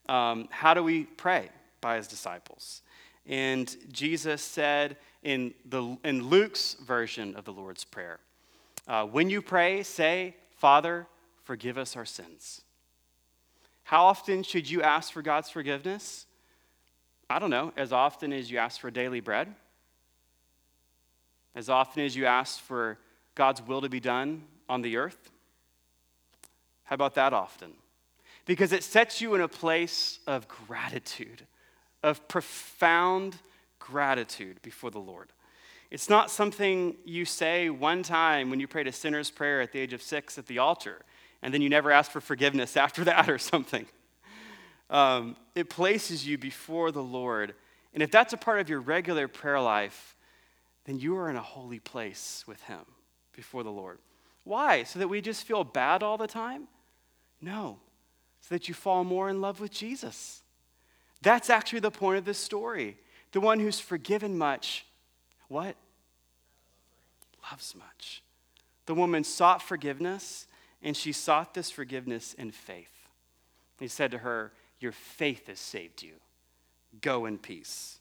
um, 0.10 0.48
how 0.52 0.74
do 0.74 0.84
we 0.84 1.04
pray 1.04 1.50
by 1.82 1.98
his 1.98 2.08
disciples? 2.08 2.82
And 3.26 3.76
Jesus 3.92 4.42
said 4.42 4.98
in, 5.24 5.54
the, 5.66 5.98
in 6.04 6.28
Luke's 6.28 6.76
version 6.86 7.36
of 7.36 7.46
the 7.46 7.54
Lord's 7.54 7.84
Prayer, 7.84 8.20
uh, 8.88 9.06
when 9.06 9.30
you 9.30 9.42
pray, 9.42 9.84
say, 9.84 10.36
Father, 10.58 11.08
forgive 11.44 11.78
us 11.78 11.96
our 11.96 12.06
sins. 12.06 12.62
How 13.84 14.06
often 14.06 14.44
should 14.44 14.70
you 14.70 14.82
ask 14.82 15.12
for 15.12 15.22
God's 15.22 15.50
forgiveness? 15.50 16.26
I 17.30 17.40
don't 17.40 17.50
know, 17.50 17.74
as 17.78 17.94
often 17.94 18.34
as 18.34 18.52
you 18.52 18.58
ask 18.58 18.80
for 18.80 18.92
daily 18.92 19.20
bread, 19.20 19.54
as 21.56 21.70
often 21.70 22.04
as 22.04 22.16
you 22.16 22.26
ask 22.26 22.60
for 22.60 22.98
God's 23.36 23.62
will 23.62 23.82
to 23.82 23.90
be 23.90 24.00
done 24.00 24.44
on 24.68 24.82
the 24.82 24.98
earth. 24.98 25.32
How 26.94 26.96
about 26.96 27.16
that 27.16 27.34
often? 27.34 27.72
Because 28.46 28.72
it 28.72 28.84
sets 28.84 29.20
you 29.20 29.34
in 29.34 29.42
a 29.42 29.48
place 29.48 30.20
of 30.28 30.48
gratitude 30.48 31.48
of 32.04 32.28
profound 32.28 33.36
gratitude 33.80 34.62
before 34.62 34.92
the 34.92 35.00
Lord. 35.00 35.32
It's 35.90 36.08
not 36.08 36.30
something 36.30 36.96
you 37.04 37.26
say 37.26 37.72
one 37.72 38.04
time 38.04 38.52
when 38.52 38.60
you 38.60 38.68
prayed 38.68 38.86
a 38.86 38.92
sinner's 38.92 39.32
prayer 39.32 39.60
at 39.60 39.72
the 39.72 39.80
age 39.80 39.94
of 39.94 40.04
six 40.04 40.38
at 40.38 40.46
the 40.46 40.60
altar, 40.60 41.02
and 41.42 41.52
then 41.52 41.64
you 41.64 41.70
never 41.70 41.90
ask 41.90 42.12
for 42.12 42.22
forgiveness 42.22 42.78
after 42.86 43.04
that 43.06 43.28
or 43.28 43.40
something. 43.40 43.88
Um, 44.92 45.36
it 45.56 45.72
places 45.72 46.28
you 46.28 46.38
before 46.38 46.92
the 46.92 47.02
Lord. 47.02 47.56
And 47.96 48.04
if 48.04 48.12
that's 48.12 48.34
a 48.34 48.38
part 48.38 48.60
of 48.60 48.70
your 48.70 48.82
regular 48.82 49.28
prayer 49.28 49.60
life, 49.60 50.16
then 50.86 51.00
you 51.00 51.18
are 51.18 51.28
in 51.28 51.38
a 51.38 51.42
holy 51.42 51.80
place 51.80 52.44
with 52.46 52.62
Him 52.66 52.86
before 53.36 53.64
the 53.64 53.72
Lord. 53.72 53.98
Why? 54.44 54.84
So 54.84 55.00
that 55.00 55.08
we 55.08 55.22
just 55.22 55.48
feel 55.48 55.64
bad 55.64 56.04
all 56.04 56.18
the 56.18 56.28
time? 56.28 56.68
No, 57.44 57.80
so 58.40 58.56
that 58.56 58.70
you 58.70 58.74
fall 58.74 59.04
more 59.04 59.30
in 59.30 59.42
love 59.42 59.60
with 59.60 59.72
Jesus. 59.72 60.44
That's 61.22 61.50
actually 61.50 61.82
the 61.82 61.92
point 61.92 62.18
of 62.18 62.26
this 62.26 62.38
story. 62.38 62.98
The 63.34 63.42
one 63.42 63.60
who's 63.60 63.82
forgiven 63.82 64.38
much, 64.38 64.86
what? 65.50 65.76
Loves 67.52 67.76
much. 67.76 68.24
The 68.86 68.96
woman 68.96 69.26
sought 69.26 69.62
forgiveness, 69.62 70.48
and 70.82 70.96
she 70.96 71.12
sought 71.12 71.54
this 71.54 71.70
forgiveness 71.70 72.34
in 72.34 72.52
faith. 72.52 72.92
He 73.78 73.90
said 73.90 74.12
to 74.12 74.20
her, 74.20 74.54
Your 74.80 74.94
faith 74.94 75.48
has 75.48 75.60
saved 75.60 76.02
you. 76.02 76.14
Go 77.02 77.26
in 77.26 77.38
peace. 77.38 78.00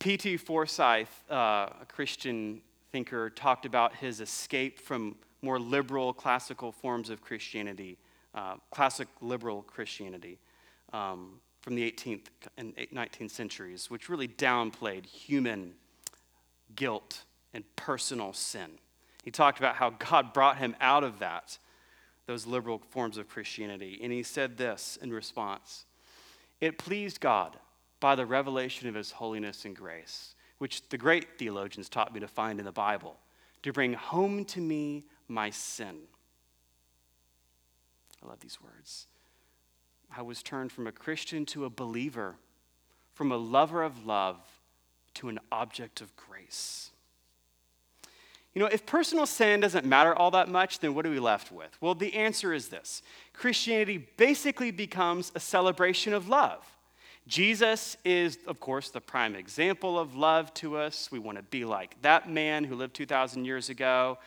P.T. 0.00 0.38
Forsyth, 0.38 1.24
uh, 1.30 1.68
a 1.80 1.86
Christian 1.86 2.62
thinker, 2.90 3.30
talked 3.30 3.66
about 3.66 3.94
his 3.96 4.20
escape 4.20 4.80
from 4.80 5.14
more 5.42 5.58
liberal 5.58 6.12
classical 6.12 6.72
forms 6.72 7.10
of 7.10 7.20
Christianity, 7.20 7.98
uh, 8.34 8.56
classic 8.70 9.08
liberal 9.20 9.62
Christianity. 9.62 10.38
Um, 10.92 11.40
from 11.60 11.74
the 11.74 11.90
18th 11.90 12.26
and 12.56 12.74
19th 12.74 13.30
centuries, 13.30 13.90
which 13.90 14.08
really 14.08 14.28
downplayed 14.28 15.04
human 15.04 15.74
guilt 16.74 17.24
and 17.52 17.64
personal 17.76 18.32
sin. 18.32 18.70
He 19.22 19.30
talked 19.30 19.58
about 19.58 19.76
how 19.76 19.90
God 19.90 20.32
brought 20.32 20.56
him 20.56 20.74
out 20.80 21.04
of 21.04 21.18
that, 21.18 21.58
those 22.26 22.46
liberal 22.46 22.78
forms 22.90 23.18
of 23.18 23.28
Christianity. 23.28 24.00
And 24.02 24.12
he 24.12 24.22
said 24.22 24.56
this 24.56 24.98
in 25.02 25.12
response 25.12 25.84
It 26.60 26.78
pleased 26.78 27.20
God 27.20 27.56
by 28.00 28.14
the 28.14 28.26
revelation 28.26 28.88
of 28.88 28.94
his 28.94 29.12
holiness 29.12 29.66
and 29.66 29.76
grace, 29.76 30.34
which 30.58 30.88
the 30.88 30.98
great 30.98 31.38
theologians 31.38 31.88
taught 31.90 32.14
me 32.14 32.20
to 32.20 32.28
find 32.28 32.58
in 32.58 32.64
the 32.64 32.72
Bible, 32.72 33.18
to 33.62 33.72
bring 33.72 33.92
home 33.92 34.46
to 34.46 34.60
me 34.60 35.04
my 35.30 35.50
sin. 35.50 35.96
I 38.22 38.28
love 38.28 38.40
these 38.40 38.58
words. 38.62 39.06
I 40.14 40.22
was 40.22 40.42
turned 40.42 40.72
from 40.72 40.86
a 40.86 40.92
Christian 40.92 41.46
to 41.46 41.64
a 41.64 41.70
believer, 41.70 42.36
from 43.14 43.32
a 43.32 43.36
lover 43.36 43.82
of 43.82 44.04
love 44.04 44.36
to 45.14 45.28
an 45.28 45.38
object 45.50 46.00
of 46.00 46.14
grace. 46.16 46.90
You 48.54 48.60
know, 48.60 48.66
if 48.66 48.84
personal 48.84 49.26
sin 49.26 49.60
doesn't 49.60 49.86
matter 49.86 50.14
all 50.14 50.32
that 50.32 50.48
much, 50.48 50.80
then 50.80 50.94
what 50.94 51.06
are 51.06 51.10
we 51.10 51.20
left 51.20 51.52
with? 51.52 51.70
Well, 51.80 51.94
the 51.94 52.14
answer 52.14 52.52
is 52.52 52.68
this 52.68 53.02
Christianity 53.32 54.08
basically 54.16 54.72
becomes 54.72 55.30
a 55.34 55.40
celebration 55.40 56.12
of 56.12 56.28
love. 56.28 56.66
Jesus 57.28 57.96
is, 58.04 58.38
of 58.48 58.58
course, 58.58 58.90
the 58.90 59.00
prime 59.00 59.36
example 59.36 59.98
of 59.98 60.16
love 60.16 60.52
to 60.54 60.76
us. 60.76 61.12
We 61.12 61.20
want 61.20 61.38
to 61.38 61.44
be 61.44 61.64
like 61.64 62.00
that 62.02 62.28
man 62.28 62.64
who 62.64 62.74
lived 62.74 62.94
2,000 62.94 63.44
years 63.44 63.68
ago. 63.68 64.18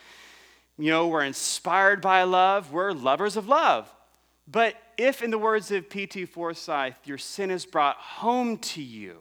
You 0.78 0.90
know, 0.90 1.08
we're 1.08 1.24
inspired 1.24 2.02
by 2.02 2.24
love, 2.24 2.72
we're 2.72 2.92
lovers 2.92 3.38
of 3.38 3.48
love. 3.48 3.94
But 4.48 4.76
if, 4.98 5.22
in 5.22 5.32
the 5.32 5.38
words 5.38 5.72
of 5.72 5.90
P.T. 5.90 6.26
Forsyth, 6.26 6.96
your 7.06 7.18
sin 7.18 7.52
is 7.52 7.66
brought 7.66 7.98
home 7.98 8.58
to 8.58 8.82
you, 8.82 9.20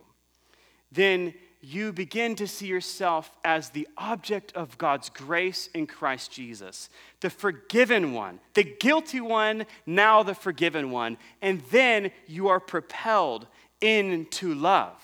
then 0.90 1.34
you 1.60 1.92
begin 1.92 2.34
to 2.36 2.48
see 2.48 2.66
yourself 2.66 3.30
as 3.44 3.70
the 3.70 3.86
object 3.96 4.52
of 4.56 4.76
God's 4.78 5.08
grace 5.08 5.68
in 5.74 5.86
Christ 5.86 6.32
Jesus, 6.32 6.90
the 7.20 7.30
forgiven 7.30 8.12
one, 8.12 8.40
the 8.54 8.64
guilty 8.64 9.20
one, 9.20 9.66
now 9.86 10.24
the 10.24 10.34
forgiven 10.34 10.90
one. 10.90 11.16
And 11.40 11.62
then 11.70 12.10
you 12.26 12.48
are 12.48 12.58
propelled 12.58 13.46
into 13.80 14.54
love. 14.54 14.96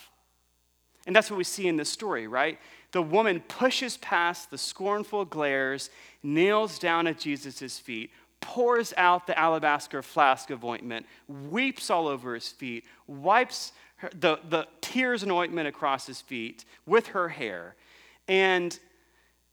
And 1.07 1.15
that's 1.15 1.31
what 1.31 1.39
we 1.39 1.45
see 1.45 1.69
in 1.69 1.77
this 1.77 1.89
story, 1.89 2.27
right? 2.27 2.59
The 2.93 3.03
woman 3.03 3.41
pushes 3.41 3.97
past 3.99 4.51
the 4.51 4.59
scornful 4.59 5.25
glares, 5.25 5.91
kneels 6.23 6.79
down 6.79 7.07
at 7.07 7.19
Jesus' 7.19 7.79
feet, 7.79 8.11
pours 8.41 8.95
out 8.97 9.27
the 9.27 9.39
alabaster 9.39 10.03
flask 10.03 10.51
of 10.51 10.65
ointment, 10.65 11.07
weeps 11.29 11.91
all 11.91 12.09
over 12.09 12.35
his 12.35 12.49
feet, 12.49 12.85
wipes 13.07 13.73
her, 13.97 14.11
the, 14.19 14.39
the 14.49 14.67
tears 14.81 15.23
and 15.23 15.33
ointment 15.33 15.69
across 15.69 16.07
his 16.07 16.21
feet 16.21 16.65
with 16.87 17.09
her 17.09 17.29
hair. 17.29 17.75
And 18.27 18.79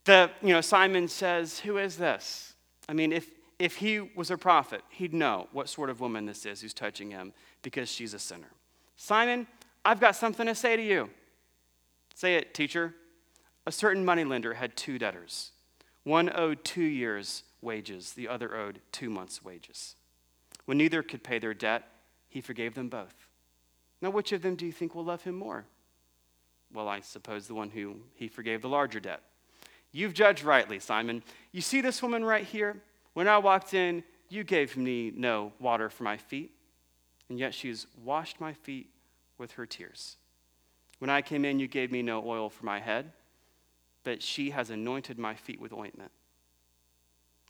the, 0.04 0.30
you 0.40 0.50
know, 0.54 0.60
Simon 0.60 1.08
says, 1.08 1.58
Who 1.60 1.78
is 1.78 1.96
this? 1.96 2.54
I 2.88 2.92
mean, 2.92 3.12
if, 3.12 3.28
if 3.58 3.76
he 3.76 4.00
was 4.00 4.30
a 4.30 4.38
prophet, 4.38 4.82
he'd 4.88 5.12
know 5.12 5.48
what 5.52 5.68
sort 5.68 5.90
of 5.90 6.00
woman 6.00 6.26
this 6.26 6.46
is 6.46 6.60
who's 6.60 6.74
touching 6.74 7.10
him 7.10 7.32
because 7.62 7.88
she's 7.88 8.14
a 8.14 8.18
sinner. 8.18 8.50
Simon, 8.96 9.46
I've 9.84 10.00
got 10.00 10.16
something 10.16 10.46
to 10.46 10.54
say 10.54 10.76
to 10.76 10.82
you. 10.82 11.10
Say 12.14 12.36
it, 12.36 12.54
teacher. 12.54 12.94
A 13.66 13.72
certain 13.72 14.04
moneylender 14.04 14.54
had 14.54 14.76
two 14.76 14.98
debtors. 14.98 15.50
One 16.04 16.30
owed 16.32 16.64
two 16.64 16.84
years' 16.84 17.42
wages, 17.60 18.12
the 18.12 18.28
other 18.28 18.56
owed 18.56 18.80
two 18.92 19.10
months' 19.10 19.44
wages. 19.44 19.96
When 20.66 20.78
neither 20.78 21.02
could 21.02 21.24
pay 21.24 21.40
their 21.40 21.54
debt, 21.54 21.88
he 22.28 22.40
forgave 22.40 22.74
them 22.74 22.88
both. 22.88 23.26
Now, 24.00 24.10
which 24.10 24.30
of 24.32 24.42
them 24.42 24.54
do 24.54 24.66
you 24.66 24.72
think 24.72 24.94
will 24.94 25.04
love 25.04 25.22
him 25.22 25.34
more? 25.34 25.64
Well, 26.72 26.88
I 26.88 27.00
suppose 27.00 27.46
the 27.46 27.54
one 27.54 27.70
who 27.70 27.96
he 28.14 28.28
forgave 28.28 28.62
the 28.62 28.68
larger 28.68 29.00
debt. 29.00 29.22
You've 29.90 30.14
judged 30.14 30.44
rightly, 30.44 30.78
Simon. 30.78 31.22
You 31.52 31.60
see 31.60 31.80
this 31.80 32.02
woman 32.02 32.24
right 32.24 32.44
here? 32.44 32.76
When 33.14 33.26
I 33.26 33.38
walked 33.38 33.74
in, 33.74 34.04
you 34.28 34.44
gave 34.44 34.76
me 34.76 35.12
no 35.16 35.52
water 35.58 35.88
for 35.88 36.02
my 36.02 36.16
feet, 36.16 36.52
and 37.28 37.38
yet 37.38 37.54
she's 37.54 37.86
washed 38.04 38.40
my 38.40 38.52
feet 38.52 38.90
with 39.38 39.52
her 39.52 39.66
tears. 39.66 40.16
When 40.98 41.10
I 41.10 41.22
came 41.22 41.44
in, 41.44 41.58
you 41.58 41.68
gave 41.68 41.90
me 41.90 42.02
no 42.02 42.22
oil 42.26 42.50
for 42.50 42.64
my 42.64 42.78
head, 42.80 43.12
but 44.06 44.22
she 44.22 44.50
has 44.50 44.70
anointed 44.70 45.18
my 45.18 45.34
feet 45.34 45.60
with 45.60 45.72
ointment. 45.72 46.12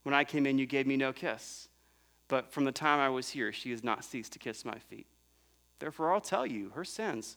When 0.05 0.14
I 0.14 0.25
came 0.25 0.47
in, 0.47 0.57
you 0.57 0.64
gave 0.64 0.87
me 0.87 0.97
no 0.97 1.12
kiss, 1.12 1.69
but 2.29 2.51
from 2.51 2.64
the 2.64 2.73
time 2.73 2.99
I 2.99 3.11
was 3.11 3.29
here, 3.29 3.53
she 3.53 3.73
has 3.73 3.85
not 3.85 4.07
ceased 4.07 4.33
to 4.33 4.38
kiss 4.38 4.64
my 4.64 4.79
feet. 4.79 5.07
Therefore, 5.81 6.14
I'll 6.14 6.21
tell 6.23 6.47
you, 6.47 6.71
her 6.71 6.83
sins, 6.83 7.37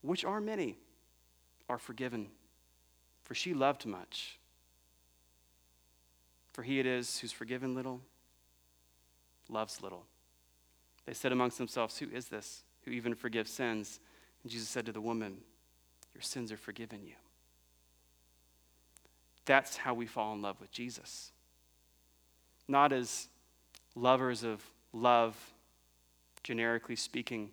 which 0.00 0.24
are 0.24 0.40
many, 0.40 0.78
are 1.68 1.78
forgiven, 1.78 2.26
for 3.22 3.36
she 3.36 3.54
loved 3.54 3.86
much. 3.86 4.40
For 6.52 6.64
he 6.64 6.80
it 6.80 6.86
is 6.86 7.20
who's 7.20 7.30
forgiven 7.30 7.72
little, 7.72 8.00
loves 9.48 9.80
little. 9.80 10.06
They 11.06 11.14
said 11.14 11.30
amongst 11.30 11.58
themselves, 11.58 11.98
Who 11.98 12.08
is 12.10 12.26
this 12.26 12.64
who 12.84 12.90
even 12.90 13.14
forgives 13.14 13.52
sins? 13.52 14.00
And 14.42 14.50
Jesus 14.50 14.68
said 14.68 14.86
to 14.86 14.92
the 14.92 15.00
woman, 15.00 15.36
Your 16.12 16.22
sins 16.22 16.50
are 16.50 16.56
forgiven 16.56 17.04
you. 17.04 17.14
That's 19.44 19.76
how 19.76 19.94
we 19.94 20.06
fall 20.06 20.34
in 20.34 20.42
love 20.42 20.60
with 20.60 20.70
Jesus. 20.70 21.32
Not 22.68 22.92
as 22.92 23.28
lovers 23.94 24.44
of 24.44 24.62
love, 24.92 25.36
generically 26.42 26.96
speaking, 26.96 27.50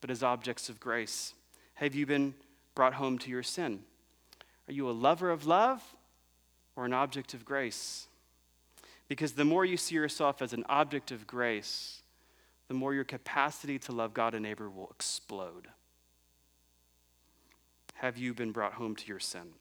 but 0.00 0.10
as 0.10 0.22
objects 0.22 0.68
of 0.68 0.78
grace. 0.78 1.34
Have 1.74 1.94
you 1.94 2.06
been 2.06 2.34
brought 2.74 2.94
home 2.94 3.18
to 3.18 3.30
your 3.30 3.42
sin? 3.42 3.80
Are 4.68 4.72
you 4.72 4.88
a 4.88 4.92
lover 4.92 5.30
of 5.30 5.46
love 5.46 5.82
or 6.76 6.84
an 6.84 6.92
object 6.92 7.34
of 7.34 7.44
grace? 7.44 8.06
Because 9.08 9.32
the 9.32 9.44
more 9.44 9.64
you 9.64 9.76
see 9.76 9.94
yourself 9.94 10.40
as 10.40 10.52
an 10.52 10.64
object 10.68 11.10
of 11.10 11.26
grace, 11.26 12.02
the 12.68 12.74
more 12.74 12.94
your 12.94 13.04
capacity 13.04 13.78
to 13.80 13.92
love 13.92 14.14
God 14.14 14.34
and 14.34 14.42
neighbor 14.42 14.70
will 14.70 14.88
explode 14.90 15.68
have 18.02 18.18
you 18.18 18.34
been 18.34 18.50
brought 18.50 18.72
home 18.74 18.96
to 18.96 19.06
your 19.06 19.20
sin? 19.20 19.52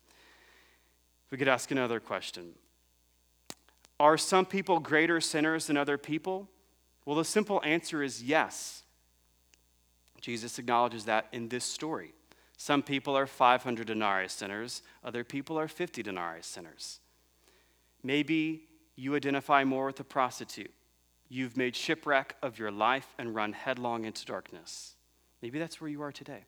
We 1.32 1.38
could 1.38 1.48
ask 1.48 1.72
another 1.72 2.00
question 2.00 2.54
Are 4.00 4.17
some 4.17 4.46
people 4.46 4.80
greater 4.80 5.20
sinners 5.20 5.67
than 5.67 5.78
other 5.78 5.98
people? 5.98 6.50
Well, 7.06 7.15
the 7.15 7.26
simple 7.26 7.62
answer 7.65 8.04
is 8.04 8.22
yes. 8.22 8.84
Jesus 10.20 10.60
acknowledges 10.60 11.06
that 11.06 11.28
in 11.32 11.50
this 11.50 11.65
story. 11.65 12.13
Some 12.58 12.84
people 12.84 13.17
are 13.17 13.26
500 13.26 13.88
denarii 13.88 14.28
sinners, 14.28 14.84
other 15.04 15.24
people 15.24 15.58
are 15.58 15.67
50 15.67 16.04
denarii 16.04 16.44
sinners. 16.44 17.00
Maybe 18.04 18.65
you 18.96 19.15
identify 19.15 19.63
more 19.63 19.88
with 19.88 20.00
a 20.00 20.04
prostitute. 20.04 20.72
You've 21.28 21.58
made 21.58 21.76
shipwreck 21.76 22.36
of 22.44 22.60
your 22.60 22.70
life 22.70 23.08
and 23.17 23.34
run 23.34 23.54
headlong 23.54 24.06
into 24.06 24.26
darkness. 24.26 24.96
Maybe 25.41 25.58
that's 25.58 25.82
where 25.82 25.89
you 25.89 26.04
are 26.04 26.12
today. 26.12 26.44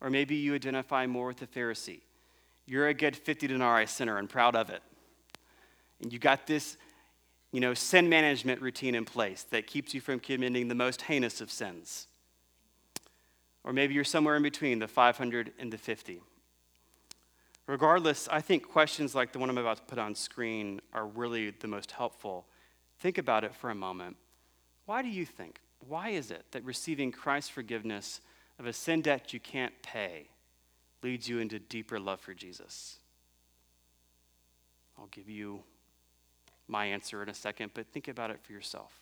Or 0.00 0.10
maybe 0.10 0.34
you 0.34 0.54
identify 0.54 1.06
more 1.06 1.28
with 1.28 1.36
the 1.36 1.46
Pharisee. 1.46 2.00
You're 2.66 2.88
a 2.88 2.94
good 2.94 3.16
50 3.16 3.46
denarii 3.46 3.86
sinner 3.86 4.18
and 4.18 4.28
proud 4.28 4.54
of 4.54 4.70
it. 4.70 4.82
And 6.00 6.12
you 6.12 6.18
got 6.18 6.46
this, 6.46 6.76
you 7.52 7.60
know, 7.60 7.74
sin 7.74 8.08
management 8.08 8.60
routine 8.60 8.94
in 8.94 9.04
place 9.04 9.44
that 9.50 9.66
keeps 9.66 9.94
you 9.94 10.00
from 10.00 10.20
committing 10.20 10.68
the 10.68 10.74
most 10.74 11.02
heinous 11.02 11.40
of 11.40 11.50
sins. 11.50 12.06
Or 13.64 13.72
maybe 13.72 13.94
you're 13.94 14.04
somewhere 14.04 14.36
in 14.36 14.42
between 14.42 14.78
the 14.78 14.88
500 14.88 15.52
and 15.58 15.72
the 15.72 15.78
50. 15.78 16.20
Regardless, 17.66 18.28
I 18.28 18.40
think 18.40 18.68
questions 18.68 19.14
like 19.14 19.32
the 19.32 19.38
one 19.38 19.48
I'm 19.48 19.58
about 19.58 19.76
to 19.76 19.82
put 19.84 19.98
on 19.98 20.14
screen 20.14 20.80
are 20.92 21.06
really 21.06 21.50
the 21.50 21.68
most 21.68 21.92
helpful. 21.92 22.46
Think 22.98 23.18
about 23.18 23.44
it 23.44 23.54
for 23.54 23.70
a 23.70 23.74
moment. 23.74 24.16
Why 24.86 25.02
do 25.02 25.08
you 25.08 25.24
think? 25.24 25.60
Why 25.86 26.10
is 26.10 26.30
it 26.30 26.44
that 26.50 26.64
receiving 26.64 27.12
Christ's 27.12 27.50
forgiveness 27.50 28.20
of 28.58 28.66
a 28.66 28.72
sin 28.72 29.00
debt 29.00 29.32
you 29.32 29.40
can't 29.40 29.72
pay 29.82 30.28
leads 31.02 31.28
you 31.28 31.38
into 31.38 31.58
deeper 31.58 31.98
love 31.98 32.20
for 32.20 32.34
Jesus? 32.34 32.98
I'll 34.98 35.06
give 35.06 35.28
you 35.28 35.62
my 36.68 36.86
answer 36.86 37.22
in 37.22 37.28
a 37.28 37.34
second, 37.34 37.72
but 37.74 37.86
think 37.88 38.08
about 38.08 38.30
it 38.30 38.40
for 38.42 38.52
yourself. 38.52 38.92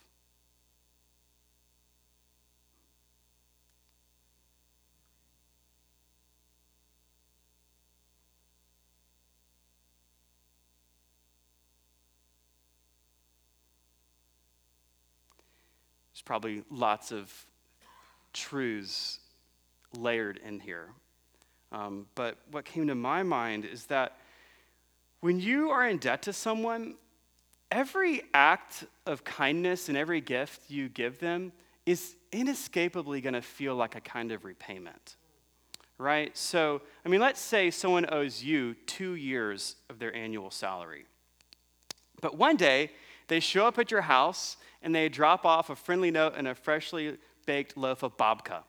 There's 16.13 16.23
probably 16.23 16.65
lots 16.71 17.13
of 17.13 17.33
truths 18.33 19.21
layered 19.97 20.39
in 20.45 20.61
here. 20.61 20.91
Um, 21.73 22.07
but 22.15 22.37
what 22.51 22.65
came 22.65 22.87
to 22.89 22.95
my 22.95 23.23
mind 23.23 23.65
is 23.65 23.87
that 23.87 24.17
when 25.21 25.39
you 25.39 25.71
are 25.71 25.87
in 25.87 25.99
debt 25.99 26.23
to 26.23 26.33
someone, 26.33 26.95
every 27.71 28.23
act 28.35 28.85
of 29.07 29.23
kindness 29.23 29.89
and 29.89 29.97
every 29.97 30.21
gift 30.21 30.63
you 30.69 30.89
give 30.89 31.19
them 31.19 31.53
is 31.87 32.17
inescapably 32.33 33.21
going 33.21 33.35
to 33.35 33.43
feel 33.43 33.77
like 33.77 33.95
a 33.95 34.01
kind 34.01 34.33
of 34.33 34.45
repayment. 34.45 35.17
Right? 35.99 36.37
So, 36.37 36.81
I 37.05 37.09
mean, 37.09 37.21
let's 37.21 37.41
say 37.41 37.71
someone 37.71 38.07
owes 38.11 38.43
you 38.43 38.75
two 38.87 39.15
years 39.15 39.77
of 39.91 39.99
their 39.99 40.15
annual 40.15 40.51
salary. 40.51 41.05
But 42.23 42.39
one 42.39 42.57
day, 42.57 42.91
they 43.29 43.39
show 43.39 43.67
up 43.67 43.79
at 43.79 43.91
your 43.91 44.03
house 44.03 44.57
and 44.83 44.95
they 44.95 45.09
drop 45.09 45.45
off 45.45 45.69
a 45.69 45.77
friendly 45.77 46.11
note 46.11 46.35
and 46.37 46.49
a 46.49 46.55
freshly 46.55 47.19
baked 47.45 47.77
loaf 47.77 48.03
of 48.03 48.17
babka 48.17 48.63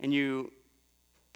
and 0.00 0.12
you 0.12 0.52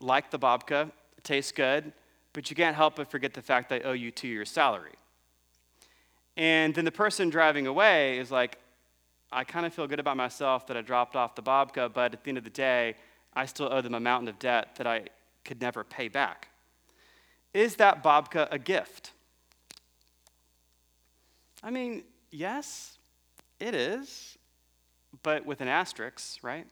like 0.02 0.30
the 0.30 0.38
babka, 0.38 0.90
it 1.16 1.24
tastes 1.24 1.52
good, 1.52 1.92
but 2.32 2.50
you 2.50 2.56
can't 2.56 2.76
help 2.76 2.96
but 2.96 3.10
forget 3.10 3.34
the 3.34 3.42
fact 3.42 3.68
that 3.68 3.84
I 3.84 3.88
owe 3.88 3.92
you 3.92 4.10
two 4.10 4.28
years' 4.28 4.50
salary. 4.50 4.94
And 6.36 6.74
then 6.74 6.84
the 6.84 6.92
person 6.92 7.30
driving 7.30 7.66
away 7.66 8.18
is 8.18 8.30
like, 8.30 8.58
I 9.30 9.44
kind 9.44 9.64
of 9.64 9.72
feel 9.72 9.86
good 9.86 10.00
about 10.00 10.16
myself 10.16 10.66
that 10.66 10.76
I 10.76 10.82
dropped 10.82 11.16
off 11.16 11.34
the 11.34 11.42
babka, 11.42 11.92
but 11.92 12.12
at 12.12 12.24
the 12.24 12.28
end 12.28 12.38
of 12.38 12.44
the 12.44 12.50
day, 12.50 12.96
I 13.34 13.46
still 13.46 13.72
owe 13.72 13.80
them 13.80 13.94
a 13.94 14.00
mountain 14.00 14.28
of 14.28 14.38
debt 14.38 14.76
that 14.76 14.86
I 14.86 15.06
could 15.44 15.60
never 15.60 15.84
pay 15.84 16.08
back. 16.08 16.48
Is 17.54 17.76
that 17.76 18.02
babka 18.02 18.48
a 18.50 18.58
gift? 18.58 19.12
I 21.62 21.70
mean, 21.70 22.04
yes, 22.30 22.98
it 23.60 23.74
is, 23.74 24.36
but 25.22 25.46
with 25.46 25.60
an 25.60 25.68
asterisk, 25.68 26.38
right? 26.42 26.66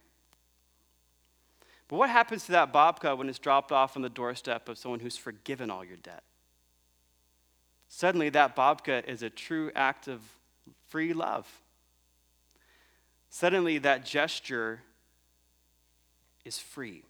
But 1.90 1.96
what 1.96 2.09
happens 2.09 2.44
to 2.44 2.53
that 2.53 2.72
babka 2.72 3.18
when 3.18 3.29
it's 3.29 3.40
dropped 3.40 3.72
off 3.72 3.96
on 3.96 4.03
the 4.03 4.09
doorstep 4.09 4.68
of 4.68 4.79
someone 4.79 5.00
who's 5.00 5.16
forgiven 5.16 5.72
all 5.72 5.85
your 5.85 5.96
debt? 5.96 6.22
Suddenly, 7.88 8.29
that 8.29 8.55
babka 8.55 9.05
is 9.09 9.24
a 9.24 9.29
true 9.29 9.72
act 9.74 10.07
of 10.07 10.20
free 10.87 11.12
love. 11.12 11.48
Suddenly, 13.29 13.79
that 13.79 14.05
gesture 14.05 14.83
is 16.44 16.61
free. 16.61 17.03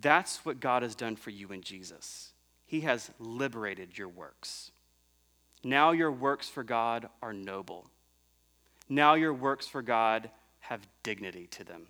That's 0.00 0.46
what 0.46 0.58
God 0.58 0.82
has 0.82 0.94
done 0.94 1.16
for 1.16 1.28
you 1.28 1.52
in 1.52 1.60
Jesus. 1.60 2.32
He 2.64 2.80
has 2.80 3.10
liberated 3.18 3.98
your 3.98 4.08
works. 4.08 4.70
Now 5.62 5.90
your 5.90 6.10
works 6.10 6.48
for 6.48 6.64
God 6.64 7.10
are 7.20 7.34
noble. 7.34 7.84
Now 8.88 9.12
your 9.12 9.34
works 9.34 9.66
for 9.66 9.82
God 9.82 10.30
have 10.60 10.80
dignity 11.02 11.46
to 11.48 11.64
them. 11.64 11.88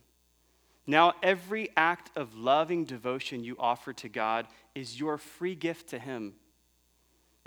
Now 0.86 1.14
every 1.22 1.70
act 1.76 2.10
of 2.16 2.36
loving 2.36 2.84
devotion 2.84 3.42
you 3.42 3.56
offer 3.58 3.92
to 3.94 4.08
God 4.08 4.46
is 4.74 4.98
your 4.98 5.18
free 5.18 5.54
gift 5.54 5.88
to 5.90 5.98
Him. 5.98 6.34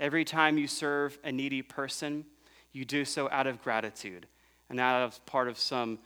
Every 0.00 0.24
time 0.24 0.58
you 0.58 0.66
serve 0.66 1.18
a 1.24 1.32
needy 1.32 1.62
person, 1.62 2.24
you 2.72 2.84
do 2.84 3.04
so 3.04 3.28
out 3.30 3.46
of 3.46 3.62
gratitude 3.62 4.26
and 4.68 4.80
out 4.80 5.02
of 5.02 5.24
part 5.26 5.48
of 5.48 5.58
some 5.58 5.98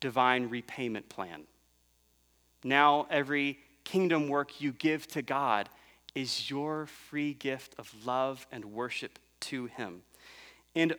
divine 0.00 0.48
repayment 0.48 1.08
plan. 1.08 1.42
Now, 2.62 3.06
every 3.10 3.58
kingdom 3.84 4.28
work 4.28 4.60
you 4.60 4.72
give 4.72 5.06
to 5.08 5.22
God 5.22 5.68
is 6.14 6.50
your 6.50 6.86
free 6.86 7.34
gift 7.34 7.74
of 7.78 7.92
love 8.04 8.46
and 8.52 8.64
worship 8.64 9.18
to 9.40 9.66
Him. 9.66 10.02
And 10.74 10.94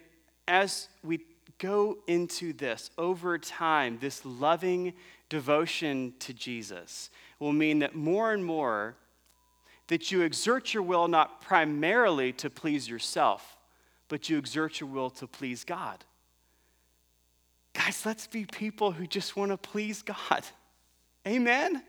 as 0.47 0.87
we 1.03 1.21
go 1.59 1.97
into 2.07 2.53
this 2.53 2.89
over 2.97 3.37
time, 3.37 3.97
this 4.01 4.25
loving 4.25 4.93
devotion 5.31 6.13
to 6.19 6.33
Jesus 6.33 7.09
will 7.39 7.53
mean 7.53 7.79
that 7.79 7.95
more 7.95 8.33
and 8.33 8.45
more 8.45 8.97
that 9.87 10.11
you 10.11 10.21
exert 10.21 10.73
your 10.73 10.83
will 10.83 11.07
not 11.07 11.41
primarily 11.41 12.33
to 12.33 12.49
please 12.49 12.87
yourself, 12.87 13.57
but 14.09 14.29
you 14.29 14.37
exert 14.37 14.81
your 14.81 14.89
will 14.89 15.09
to 15.09 15.25
please 15.25 15.63
God. 15.63 16.03
Guys, 17.73 18.05
let's 18.05 18.27
be 18.27 18.45
people 18.45 18.91
who 18.91 19.07
just 19.07 19.37
want 19.37 19.51
to 19.51 19.57
please 19.57 20.01
God. 20.01 20.43
Amen? 21.25 21.81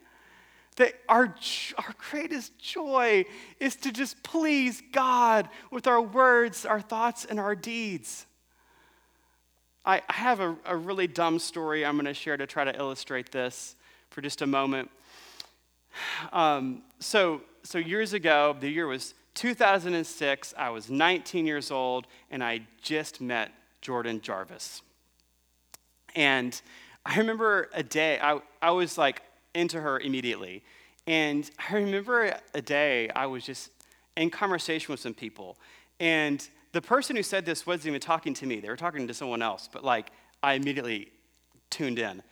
That 0.77 0.95
our, 1.09 1.35
our 1.79 1.95
greatest 2.11 2.57
joy 2.61 3.25
is 3.59 3.75
to 3.77 3.91
just 3.91 4.23
please 4.23 4.81
God 4.93 5.49
with 5.73 5.89
our 5.89 6.01
words, 6.01 6.65
our 6.65 6.81
thoughts, 6.81 7.25
and 7.25 7.41
our 7.41 7.57
deeds. 7.57 8.25
I, 9.85 10.01
I 10.09 10.13
have 10.13 10.41
a, 10.41 10.57
a 10.65 10.77
really 10.77 11.07
dumb 11.07 11.39
story 11.39 11.85
I'm 11.85 11.97
going 11.97 12.07
to 12.07 12.15
share 12.15 12.37
to 12.37 12.47
try 12.47 12.65
to 12.65 12.77
illustrate 12.77 13.33
this 13.33 13.75
for 14.11 14.21
just 14.21 14.43
a 14.43 14.47
moment. 14.47 14.91
Um, 16.33 16.83
so, 17.01 17.43
so, 17.65 17.79
years 17.79 18.13
ago, 18.13 18.57
the 18.59 18.69
year 18.69 18.87
was 18.87 19.15
2006, 19.35 20.55
I 20.57 20.71
was 20.71 20.91
19 20.91 21.47
years 21.47 21.71
old, 21.71 22.07
and 22.31 22.43
I 22.43 22.63
just 22.81 23.21
met 23.21 23.51
Jordan 23.81 24.21
Jarvis. 24.21 24.83
And 26.15 26.61
I 27.05 27.19
remember 27.19 27.69
a 27.75 27.83
day, 27.83 28.19
I, 28.21 28.41
I 28.61 28.71
was 28.71 28.97
like 28.97 29.23
into 29.55 29.81
her 29.81 29.99
immediately. 29.99 30.63
And 31.07 31.51
I 31.69 31.75
remember 31.75 32.35
a 32.55 32.63
day 32.63 33.11
I 33.11 33.27
was 33.27 33.45
just 33.45 33.71
in 34.17 34.31
conversation 34.31 34.93
with 34.93 35.01
some 35.01 35.15
people. 35.15 35.57
And 35.99 36.47
the 36.73 36.83
person 36.83 37.17
who 37.17 37.23
said 37.23 37.45
this 37.45 37.67
wasn't 37.67 37.89
even 37.89 38.01
talking 38.01 38.35
to 38.35 38.47
me, 38.47 38.61
they 38.61 38.69
were 38.69 38.77
talking 38.77 39.07
to 39.07 39.15
someone 39.15 39.43
else. 39.43 39.69
But 39.71 39.85
like, 39.85 40.11
I 40.43 40.55
immediately 40.55 41.13
tuned 41.71 41.99
in. 41.99 42.23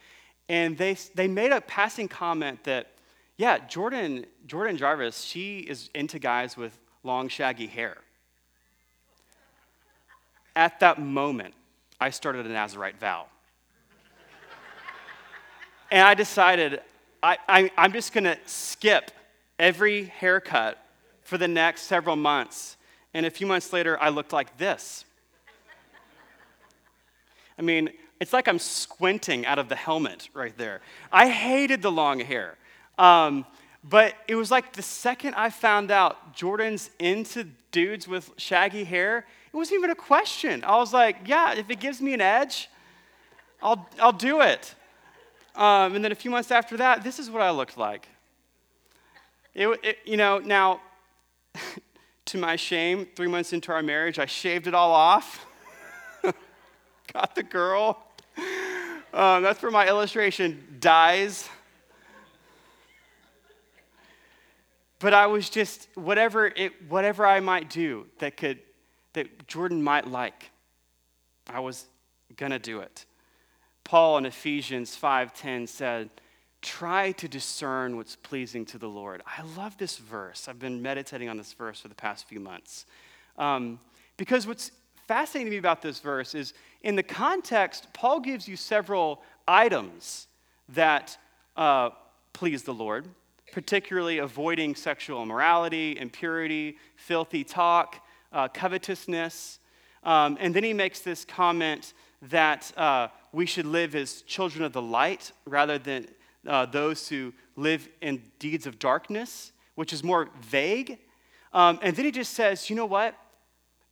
And 0.49 0.77
they, 0.77 0.97
they 1.15 1.29
made 1.29 1.53
a 1.53 1.61
passing 1.61 2.09
comment 2.09 2.65
that, 2.65 2.89
yeah, 3.37 3.59
Jordan, 3.59 4.27
Jordan 4.47 4.77
Jarvis, 4.77 5.23
she 5.23 5.61
is 5.61 5.91
into 5.95 6.19
guys 6.19 6.57
with 6.57 6.77
long, 7.03 7.29
shaggy 7.29 7.67
hair. 7.67 7.99
At 10.57 10.81
that 10.81 11.01
moment, 11.01 11.55
I 12.01 12.11
started 12.11 12.47
a 12.47 12.49
Nazarite 12.49 12.99
vow. 12.99 13.27
And 15.93 16.03
I 16.03 16.15
decided 16.15 16.81
I, 17.23 17.39
I, 17.49 17.71
I'm 17.77 17.93
just 17.93 18.13
going 18.13 18.25
to 18.25 18.39
skip 18.47 19.11
every 19.59 20.05
haircut 20.05 20.79
for 21.23 21.37
the 21.39 21.49
next 21.49 21.83
several 21.83 22.17
months. 22.17 22.77
And 23.13 23.27
a 23.27 23.31
few 23.31 23.47
months 23.47 23.73
later, 23.73 24.01
I 24.01 24.09
looked 24.09 24.33
like 24.33 24.57
this. 24.59 25.05
I 27.59 27.63
mean, 27.63 27.91
it's 28.21 28.33
like 28.33 28.49
I'm 28.49 28.59
squinting 28.59 29.47
out 29.47 29.59
of 29.59 29.69
the 29.69 29.77
helmet 29.77 30.29
right 30.35 30.57
there. 30.57 30.81
I 31.13 31.29
hated 31.29 31.83
the 31.83 31.91
long 31.91 32.21
hair. 32.21 32.57
Um, 32.99 33.47
but 33.83 34.15
it 34.29 34.35
was 34.35 34.51
like 34.51 34.75
the 34.75 34.83
second 34.83 35.35
I 35.35 35.51
found 35.51 35.91
out 35.91 36.35
Jordan's 36.35 36.91
into 36.99 37.47
dudes 37.73 38.07
with 38.07 38.31
shaggy 38.37 38.85
hair, 38.85 39.27
it 39.53 39.57
wasn't 39.57 39.79
even 39.79 39.91
a 39.91 39.95
question. 39.95 40.63
I 40.65 40.77
was 40.77 40.93
like, 40.93 41.17
yeah, 41.27 41.55
if 41.55 41.71
it 41.71 41.81
gives 41.81 42.01
me 42.01 42.15
an 42.15 42.21
edge, 42.21 42.69
I'll, 43.63 43.89
I'll 43.99 44.13
do 44.13 44.43
it. 44.43 44.75
Um, 45.57 45.95
and 45.95 46.05
then 46.05 46.13
a 46.13 46.17
few 46.17 46.31
months 46.31 46.51
after 46.51 46.77
that, 46.77 47.03
this 47.03 47.19
is 47.19 47.31
what 47.31 47.43
I 47.43 47.51
looked 47.51 47.77
like. 47.77 48.09
It, 49.55 49.69
it, 49.83 49.99
you 50.05 50.17
know, 50.17 50.39
now, 50.39 50.81
to 52.31 52.39
my 52.39 52.55
shame, 52.55 53.09
three 53.17 53.27
months 53.27 53.53
into 53.53 53.73
our 53.73 53.83
marriage, 53.83 54.19
I 54.21 54.27
shaved 54.27 54.69
it 54.69 54.75
all 54.75 54.93
off. 54.93 55.47
Got 57.13 57.35
the 57.35 57.43
girl. 57.43 58.07
Um, 59.13 59.43
that's 59.43 59.61
where 59.61 59.73
my 59.73 59.89
illustration 59.89 60.77
dies. 60.79 61.49
But 65.01 65.13
I 65.13 65.27
was 65.27 65.51
just 65.51 65.89
whatever 65.95 66.47
it, 66.47 66.73
whatever 66.89 67.27
I 67.27 67.41
might 67.41 67.69
do 67.69 68.07
that 68.19 68.37
could 68.37 68.61
that 69.15 69.49
Jordan 69.49 69.83
might 69.83 70.07
like, 70.07 70.51
I 71.49 71.59
was 71.59 71.87
gonna 72.37 72.61
do 72.61 72.79
it. 72.81 73.07
Paul 73.83 74.19
in 74.19 74.27
Ephesians 74.27 74.97
5:10 74.97 75.69
said, 75.69 76.11
"Try 76.63 77.13
to 77.13 77.29
discern 77.29 77.97
what's 77.97 78.17
pleasing 78.17 78.65
to 78.67 78.79
the 78.79 78.89
Lord." 78.89 79.23
I 79.27 79.43
love 79.57 79.77
this 79.79 79.99
verse. 79.99 80.49
I've 80.49 80.59
been 80.59 80.83
meditating 80.83 81.29
on 81.29 81.37
this 81.37 81.53
verse 81.53 81.81
for 81.81 81.89
the 81.89 81.95
past 81.95 82.29
few 82.29 82.41
months. 82.41 82.87
Um, 83.39 83.81
because 84.17 84.47
what's 84.47 84.71
fascinating 85.07 85.47
to 85.47 85.51
me 85.51 85.57
about 85.57 85.83
this 85.83 85.99
verse 85.99 86.35
is 86.35 86.53
in 86.83 86.95
the 86.95 87.03
context, 87.03 87.89
Paul 87.93 88.21
gives 88.21 88.47
you 88.47 88.57
several 88.57 89.23
items 89.49 90.29
that 90.69 91.17
uh, 91.57 91.91
please 92.33 92.63
the 92.63 92.75
Lord, 92.75 93.07
particularly 93.53 94.19
avoiding 94.19 94.75
sexual 94.75 95.23
immorality, 95.23 95.99
impurity, 95.99 96.79
filthy 96.97 97.45
talk, 97.45 98.07
uh, 98.33 98.49
covetousness. 98.49 99.59
Um, 100.05 100.39
and 100.41 100.55
then 100.55 100.65
he 100.65 100.73
makes 100.73 101.01
this 101.01 101.25
comment 101.25 101.93
that 102.23 102.73
uh, 102.77 103.09
we 103.33 103.47
should 103.47 103.67
live 103.67 103.95
as 103.95 104.23
children 104.23 104.65
of 104.65 104.73
the 104.73 104.83
light 104.83 105.33
rather 105.45 105.79
than 105.79 106.07
uh, 106.47 106.67
those 106.67 107.09
who 107.09 107.33
live 107.57 107.89
in 108.01 108.23
deeds 108.39 108.67
of 108.67 108.79
darkness, 108.79 109.53
which 109.75 109.93
is 109.93 110.03
more 110.03 110.29
vague. 110.43 110.99
Um, 111.53 111.79
and 111.83 111.95
then 111.97 112.05
he 112.05 112.11
just 112.11 112.35
says, 112.35 112.71
you 112.71 112.77
know 112.77 112.87
what? 112.87 113.15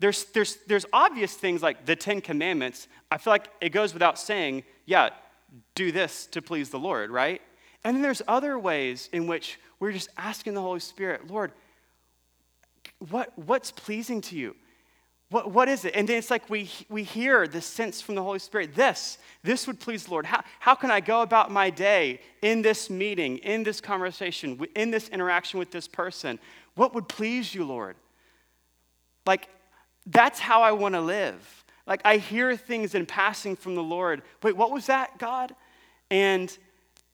There's, 0.00 0.24
there's, 0.26 0.58
there's 0.66 0.87
obvious 0.92 1.34
things 1.34 1.62
like 1.62 1.84
the 1.84 1.96
Ten 1.96 2.20
Commandments. 2.20 2.87
I 3.11 3.18
feel 3.18 3.32
like 3.32 3.48
it 3.61 3.70
goes 3.70 3.92
without 3.92 4.18
saying, 4.18 4.62
yeah, 4.87 5.11
do 5.74 5.90
this 5.90 6.26
to 6.26 6.42
please 6.42 6.70
the 6.70 6.78
Lord, 6.78 7.11
right? 7.11 7.42
And 7.84 7.96
then 7.96 8.02
there's 8.02 8.22
other 8.28 8.58
ways 8.58 9.08
in 9.12 9.26
which 9.26 9.58
we're 9.80 9.92
just 9.92 10.08
asking 10.16 10.54
the 10.54 10.61
Holy 10.61 10.80
Spirit, 10.80 11.30
Lord, 11.30 11.52
what, 13.11 13.37
what's 13.38 13.70
pleasing 13.70 14.20
to 14.22 14.37
you? 14.37 14.56
What, 15.30 15.50
what 15.50 15.68
is 15.68 15.84
it? 15.84 15.94
And 15.94 16.08
then 16.08 16.16
it's 16.16 16.30
like 16.30 16.48
we, 16.48 16.70
we 16.88 17.02
hear 17.02 17.46
the 17.46 17.60
sense 17.60 18.00
from 18.00 18.14
the 18.14 18.22
Holy 18.22 18.38
Spirit 18.38 18.74
this, 18.74 19.18
this 19.42 19.66
would 19.66 19.78
please 19.78 20.04
the 20.04 20.10
Lord. 20.10 20.24
How, 20.24 20.42
how 20.58 20.74
can 20.74 20.90
I 20.90 21.00
go 21.00 21.20
about 21.20 21.50
my 21.50 21.68
day 21.68 22.20
in 22.40 22.62
this 22.62 22.88
meeting, 22.88 23.38
in 23.38 23.62
this 23.62 23.80
conversation, 23.80 24.58
in 24.74 24.90
this 24.90 25.08
interaction 25.08 25.58
with 25.58 25.70
this 25.70 25.86
person? 25.86 26.38
What 26.76 26.94
would 26.94 27.08
please 27.08 27.54
you, 27.54 27.64
Lord? 27.64 27.96
Like, 29.26 29.48
that's 30.06 30.38
how 30.38 30.62
I 30.62 30.72
want 30.72 30.94
to 30.94 31.00
live. 31.02 31.64
Like, 31.86 32.00
I 32.04 32.16
hear 32.16 32.56
things 32.56 32.94
in 32.94 33.04
passing 33.04 33.56
from 33.56 33.74
the 33.74 33.82
Lord. 33.82 34.22
Wait, 34.42 34.56
what 34.56 34.70
was 34.70 34.86
that, 34.86 35.18
God? 35.18 35.54
And 36.10 36.56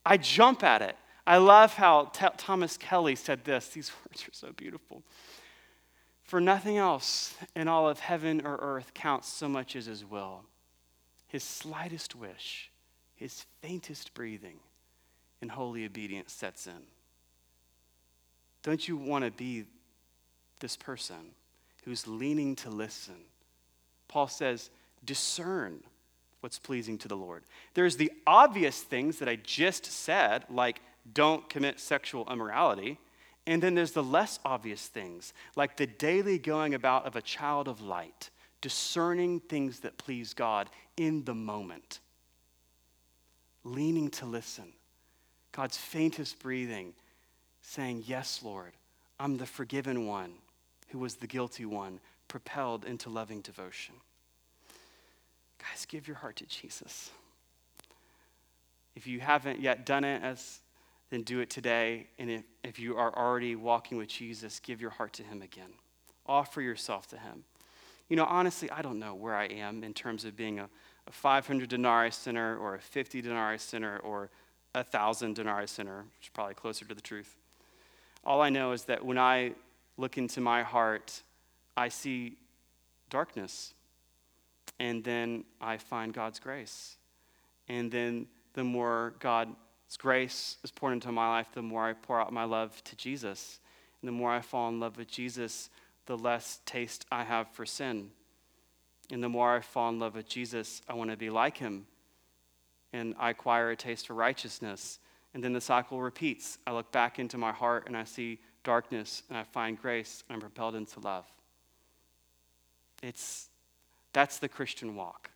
I 0.07 0.19
jump 0.19 0.63
at 0.63 0.83
it. 0.83 0.97
I 1.27 1.39
love 1.39 1.75
how 1.75 2.07
T- 2.07 2.27
Thomas 2.37 2.77
Kelly 2.77 3.17
said 3.17 3.45
this. 3.45 3.69
These 3.69 3.91
words 4.09 4.23
are 4.29 4.33
so 4.33 4.53
beautiful. 4.53 5.03
For 6.25 6.41
nothing 6.41 6.79
else 6.79 7.35
in 7.55 7.69
all 7.69 7.89
of 7.89 8.01
heaven 8.01 8.43
or 8.45 8.57
earth 8.57 8.93
counts 8.95 9.29
so 9.29 9.49
much 9.49 9.77
as 9.77 9.87
his 9.87 10.05
will. 10.05 10.41
His 11.29 11.45
slightest 11.45 12.17
wish, 12.17 12.71
his 13.15 13.45
faintest 13.61 14.15
breathing, 14.15 14.57
and 15.43 15.51
holy 15.51 15.85
obedience 15.85 16.33
sets 16.33 16.67
in. 16.67 16.83
Don't 18.63 18.89
you 18.89 18.97
want 18.97 19.25
to 19.25 19.31
be 19.31 19.65
this 20.61 20.77
person 20.77 21.35
who's 21.85 22.07
leaning 22.07 22.57
to 22.57 22.71
listen? 22.71 23.17
Paul 24.09 24.29
says, 24.29 24.71
discern 25.05 25.81
what's 26.41 26.59
pleasing 26.59 26.97
to 26.99 27.09
the 27.09 27.17
Lord. 27.17 27.43
There's 27.75 27.99
the 27.99 28.13
obvious 28.27 28.81
things 28.81 29.19
that 29.19 29.29
I 29.29 29.37
just 29.37 29.85
said, 29.85 30.45
like 30.49 30.81
don't 31.13 31.47
commit 31.51 31.79
sexual 31.79 32.27
immorality. 32.31 32.99
And 33.47 33.63
then 33.63 33.75
there's 33.75 33.93
the 33.93 34.03
less 34.03 34.39
obvious 34.45 34.87
things, 34.87 35.35
like 35.55 35.77
the 35.77 35.87
daily 35.87 36.39
going 36.39 36.75
about 36.75 37.07
of 37.07 37.15
a 37.15 37.23
child 37.23 37.69
of 37.69 37.83
light, 37.83 38.31
discerning 38.61 39.41
things 39.41 39.81
that 39.81 39.99
please 39.99 40.33
God 40.33 40.71
in 40.97 41.25
the 41.25 41.35
moment, 41.35 42.01
leaning 43.63 44.09
to 44.11 44.27
listen, 44.27 44.73
God's 45.53 45.77
faintest 45.77 46.39
breathing, 46.39 46.95
saying, 47.61 48.05
Yes, 48.07 48.41
Lord, 48.43 48.73
I'm 49.21 49.37
the 49.37 49.47
forgiven 49.47 50.07
one 50.07 50.33
who 50.89 50.99
was 50.99 51.17
the 51.17 51.27
guilty 51.27 51.65
one, 51.65 51.99
propelled 52.29 52.85
into 52.85 53.11
loving 53.11 53.41
devotion. 53.41 53.97
Guys, 55.59 55.87
give 55.87 56.07
your 56.07 56.17
heart 56.17 56.37
to 56.37 56.47
Jesus. 56.47 57.11
If 58.95 59.07
you 59.07 59.19
haven't 59.19 59.61
yet 59.61 59.85
done 59.85 60.05
it, 60.05 60.23
as, 60.23 60.61
then 61.15 61.23
do 61.23 61.39
it 61.39 61.49
today. 61.49 62.09
And 62.19 62.29
if, 62.29 62.43
if 62.65 62.79
you 62.79 62.97
are 62.97 63.17
already 63.17 63.55
walking 63.55 63.97
with 63.97 64.09
Jesus, 64.09 64.59
give 64.59 64.81
your 64.81 64.91
heart 64.91 65.13
to 65.15 65.23
Him 65.23 65.43
again. 65.43 65.71
Offer 66.27 66.61
yourself 66.61 67.07
to 67.09 67.17
Him. 67.17 67.45
You 68.09 68.17
know, 68.17 68.25
honestly, 68.25 68.69
I 68.71 68.83
don't 68.83 68.99
know 68.99 69.15
where 69.15 69.37
I 69.37 69.47
am 69.47 69.85
in 69.85 69.95
terms 69.95 70.25
of 70.25 70.37
being 70.37 70.59
a, 70.59 70.69
a 71.07 71.13
500 71.13 71.69
denarii 71.69 72.11
sinner 72.11 72.59
or 72.59 72.75
a 72.75 72.81
50 72.81 73.23
denarii 73.23 73.59
sinner 73.59 73.99
or 73.99 74.29
a 74.75 74.79
1,000 74.79 75.37
denarii 75.37 75.69
sinner, 75.69 76.05
which 76.19 76.27
is 76.27 76.31
probably 76.35 76.55
closer 76.55 76.85
to 76.85 76.95
the 76.95 77.01
truth. 77.01 77.37
All 78.25 78.43
I 78.43 78.51
know 78.51 78.73
is 78.73 78.85
that 78.85 79.05
when 79.05 79.19
I 79.19 79.53
look 79.97 80.19
into 80.19 80.41
my 80.41 80.65
heart, 80.65 81.23
I 81.77 81.89
see 81.89 82.39
darkness. 83.09 83.73
And 84.81 85.05
then 85.05 85.45
I 85.61 85.77
find 85.77 86.13
God's 86.13 86.41
grace. 86.41 86.97
And 87.69 87.93
then 87.93 88.27
the 88.55 88.65
more 88.65 89.15
God's 89.95 90.03
grace 90.03 90.57
is 90.65 90.73
poured 90.73 90.95
into 90.95 91.13
my 91.13 91.29
life, 91.29 91.47
the 91.55 91.63
more 91.63 91.85
I 91.85 91.93
pour 91.93 92.21
out 92.21 92.33
my 92.33 92.43
love 92.43 92.83
to 92.83 92.97
Jesus. 92.97 93.61
And 94.03 94.09
the 94.09 94.13
more 94.13 94.33
I 94.33 94.41
fall 94.41 94.69
in 94.69 94.81
love 94.81 94.97
with 94.97 95.07
Jesus, 95.07 95.71
the 96.07 96.19
less 96.19 96.59
taste 96.67 97.07
I 97.13 97.23
have 97.23 97.47
for 97.53 97.65
sin. 97.65 98.11
And 99.13 99.23
the 99.23 99.29
more 99.29 99.55
I 99.55 99.61
fall 99.61 99.91
in 99.91 100.01
love 100.01 100.17
with 100.17 100.29
Jesus, 100.29 100.83
I 100.89 100.95
want 100.95 101.13
to 101.13 101.17
be 101.17 101.31
like 101.31 101.59
him. 101.59 101.87
And 102.93 103.15
I 103.21 103.31
acquire 103.31 103.71
a 103.71 103.77
taste 103.77 104.09
for 104.09 104.15
righteousness. 104.15 104.99
And 105.33 105.45
then 105.45 105.53
the 105.53 105.61
cycle 105.61 106.01
repeats. 106.01 106.59
I 106.67 106.73
look 106.73 106.91
back 106.91 107.21
into 107.21 107.39
my 107.39 107.53
heart 107.53 107.85
and 107.87 107.97
I 107.97 108.03
see 108.03 108.41
darkness 108.65 109.23
and 109.29 109.39
I 109.39 109.45
find 109.45 109.81
grace 109.81 110.25
and 110.29 110.35
I'm 110.35 110.41
propelled 110.41 110.75
into 110.75 110.99
love. 110.99 111.27
It's 113.01 113.49
that's 114.13 114.39
the 114.39 114.49
Christian 114.49 114.97
walk. 114.97 115.31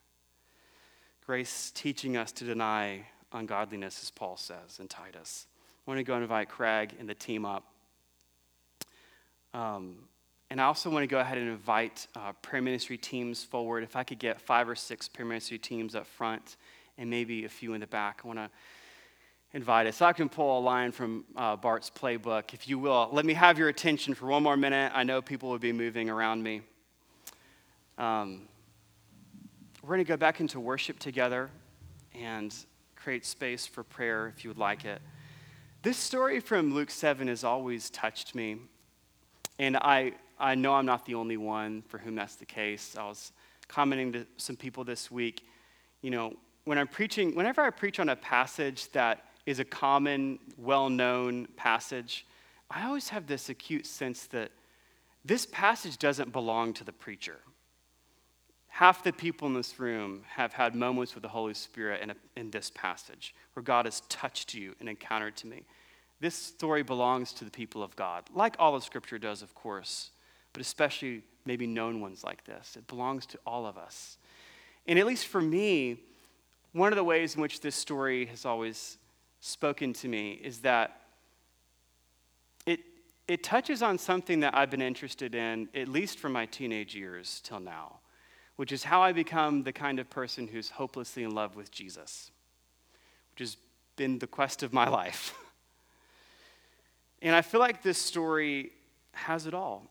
Grace 1.25 1.71
teaching 1.73 2.17
us 2.17 2.33
to 2.33 2.45
deny 2.45 3.07
ungodliness, 3.33 4.03
as 4.03 4.11
Paul 4.11 4.37
says 4.37 4.79
in 4.81 4.89
Titus. 4.89 5.47
I 5.87 5.91
want 5.91 5.99
to 5.99 6.05
go 6.05 6.15
and 6.15 6.23
invite 6.23 6.49
Craig 6.49 6.95
and 6.99 7.09
the 7.09 7.15
team 7.15 7.45
up. 7.45 7.65
Um, 9.55 10.09
and 10.51 10.61
I 10.61 10.65
also 10.65 10.89
want 10.89 11.03
to 11.03 11.07
go 11.07 11.19
ahead 11.19 11.39
and 11.39 11.49
invite 11.49 12.07
uh, 12.15 12.33
prayer 12.41 12.63
ministry 12.63 12.97
teams 12.97 13.45
forward. 13.45 13.83
If 13.83 13.97
I 13.97 14.03
could 14.03 14.19
get 14.19 14.41
five 14.41 14.69
or 14.69 14.75
six 14.75 15.09
prayer 15.09 15.27
ministry 15.27 15.59
teams 15.59 15.95
up 15.95 16.07
front 16.07 16.57
and 16.97 17.11
maybe 17.11 17.45
a 17.45 17.49
few 17.49 17.75
in 17.75 17.81
the 17.81 17.87
back, 17.87 18.21
I 18.25 18.27
want 18.27 18.39
to 18.39 18.51
invite 19.53 19.87
us. 19.87 20.01
I 20.03 20.13
can 20.13 20.29
pull 20.29 20.59
a 20.59 20.61
line 20.61 20.93
from 20.93 21.25
uh, 21.37 21.57
Bart's 21.57 21.91
playbook, 21.91 22.55
if 22.55 22.69
you 22.69 22.79
will. 22.79 23.09
Let 23.13 23.25
me 23.25 23.35
have 23.35 23.59
your 23.59 23.69
attention 23.69 24.15
for 24.15 24.27
one 24.27 24.43
more 24.43 24.57
minute. 24.57 24.93
I 24.95 25.05
know 25.05 25.21
people 25.21 25.51
will 25.51 25.59
be 25.59 25.73
moving 25.73 26.11
around 26.11 26.43
me. 26.43 26.63
Um, 27.99 28.43
we're 29.83 29.97
going 29.97 30.05
to 30.05 30.09
go 30.09 30.17
back 30.17 30.41
into 30.41 30.61
worship 30.61 30.99
together 30.99 31.51
and 32.15 32.55
create 32.99 33.25
space 33.25 33.67
for 33.67 33.83
prayer 33.83 34.29
if 34.29 34.45
you 34.45 34.51
would 34.51 34.59
like 34.59 34.85
it. 34.85 35.01
This 35.83 35.97
story 35.97 36.41
from 36.41 36.75
Luke 36.75 36.91
7 36.91 37.29
has 37.29 37.45
always 37.45 37.91
touched 37.91 38.35
me. 38.35 38.57
And 39.59 39.77
I, 39.77 40.13
I 40.39 40.55
know 40.55 40.75
I'm 40.75 40.87
not 40.87 41.07
the 41.07 41.15
only 41.15 41.37
one 41.37 41.83
for 41.83 41.99
whom 41.99 42.17
that's 42.17 42.35
the 42.35 42.45
case. 42.45 42.97
I 42.99 43.07
was 43.07 43.33
commenting 43.69 44.13
to 44.13 44.27
some 44.37 44.57
people 44.57 44.85
this 44.85 45.11
week. 45.11 45.47
You 46.03 46.11
know, 46.11 46.35
when 46.65 46.79
I'm 46.79 46.89
preaching, 46.89 47.35
whenever 47.35 47.63
I 47.63 47.71
preach 47.71 48.01
on 48.01 48.09
a 48.09 48.17
passage 48.17 48.91
that 48.93 49.25
is 49.47 49.61
a 49.61 49.65
common, 49.65 50.39
well 50.57 50.91
known 50.91 51.47
passage, 51.57 52.27
I 52.71 52.87
always 52.87 53.09
have 53.09 53.27
this 53.27 53.49
acute 53.49 53.87
sense 53.87 54.27
that 54.27 54.51
this 55.25 55.47
passage 55.47 55.99
doesn't 55.99 56.33
belong 56.33 56.75
to 56.75 56.85
the 56.85 56.93
preacher. 56.93 57.39
Half 58.69 59.03
the 59.03 59.13
people 59.13 59.49
in 59.49 59.55
this 59.55 59.81
room 59.81 60.23
have 60.29 60.53
had 60.53 60.75
moments 60.75 61.15
with 61.15 61.23
the 61.23 61.29
Holy 61.29 61.55
Spirit 61.55 62.01
in, 62.03 62.11
a, 62.11 62.15
in 62.37 62.51
this 62.51 62.71
passage 62.75 63.35
where 63.55 63.63
God 63.63 63.87
has 63.87 64.03
touched 64.09 64.55
you 64.55 64.75
and 64.79 64.89
encountered 64.89 65.37
to 65.39 65.47
me. 65.47 65.65
This 66.21 66.35
story 66.35 66.83
belongs 66.83 67.33
to 67.35 67.45
the 67.45 67.51
people 67.51 67.83
of 67.83 67.97
God, 67.97 68.25
like 68.35 68.57
all 68.59 68.75
of 68.75 68.85
Scripture 68.85 69.19
does, 69.19 69.43
of 69.43 69.55
course, 69.55 70.11
but 70.53 70.61
especially 70.61 71.23
maybe 71.45 71.67
known 71.67 72.01
ones 72.01 72.25
like 72.25 72.45
this. 72.45 72.77
It 72.77 72.87
belongs 72.87 73.27
to 73.27 73.39
all 73.47 73.67
of 73.67 73.79
us. 73.79 74.19
And 74.87 74.99
at 74.99 75.07
least 75.07 75.27
for 75.27 75.41
me, 75.41 76.01
one 76.73 76.93
of 76.93 76.97
the 76.97 77.05
ways 77.05 77.35
in 77.35 77.41
which 77.41 77.61
this 77.61 77.75
story 77.75 78.27
has 78.27 78.45
always 78.45 78.99
spoken 79.41 79.93
to 79.95 80.09
me 80.09 80.33
is 80.33 80.59
that 80.61 81.01
it, 82.67 82.81
it 83.27 83.43
touches 83.43 83.83
on 83.83 83.99
something 83.99 84.41
that 84.41 84.55
I've 84.55 84.71
been 84.71 84.83
interested 84.83 85.35
in, 85.35 85.69
at 85.75 85.89
least 85.89 86.19
from 86.19 86.33
my 86.33 86.47
teenage 86.47 86.95
years 86.95 87.41
till 87.45 87.61
now, 87.61 88.01
which 88.59 88.73
is 88.73 88.83
how 88.83 89.01
I 89.01 89.13
become 89.13 89.63
the 89.63 89.73
kind 89.73 90.01
of 90.01 90.11
person 90.11 90.49
who's 90.49 90.69
hopelessly 90.69 91.23
in 91.23 91.31
love 91.31 91.55
with 91.55 91.71
Jesus, 91.71 92.33
which 93.31 93.39
has 93.39 93.57
been 93.95 94.19
the 94.19 94.27
quest 94.27 94.65
of 94.65 94.73
my 94.73 94.89
life. 95.01 95.33
and 97.23 97.37
I 97.37 97.43
feel 97.43 97.61
like 97.61 97.85
this 97.85 97.99
story 97.99 98.73
has 99.13 99.47
it 99.47 99.55
all. 99.55 99.87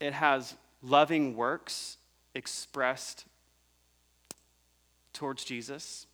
It 0.00 0.12
has 0.12 0.56
loving 0.82 1.36
works 1.36 1.98
expressed 2.34 3.26
towards 5.12 5.44
Jesus, 5.44 6.08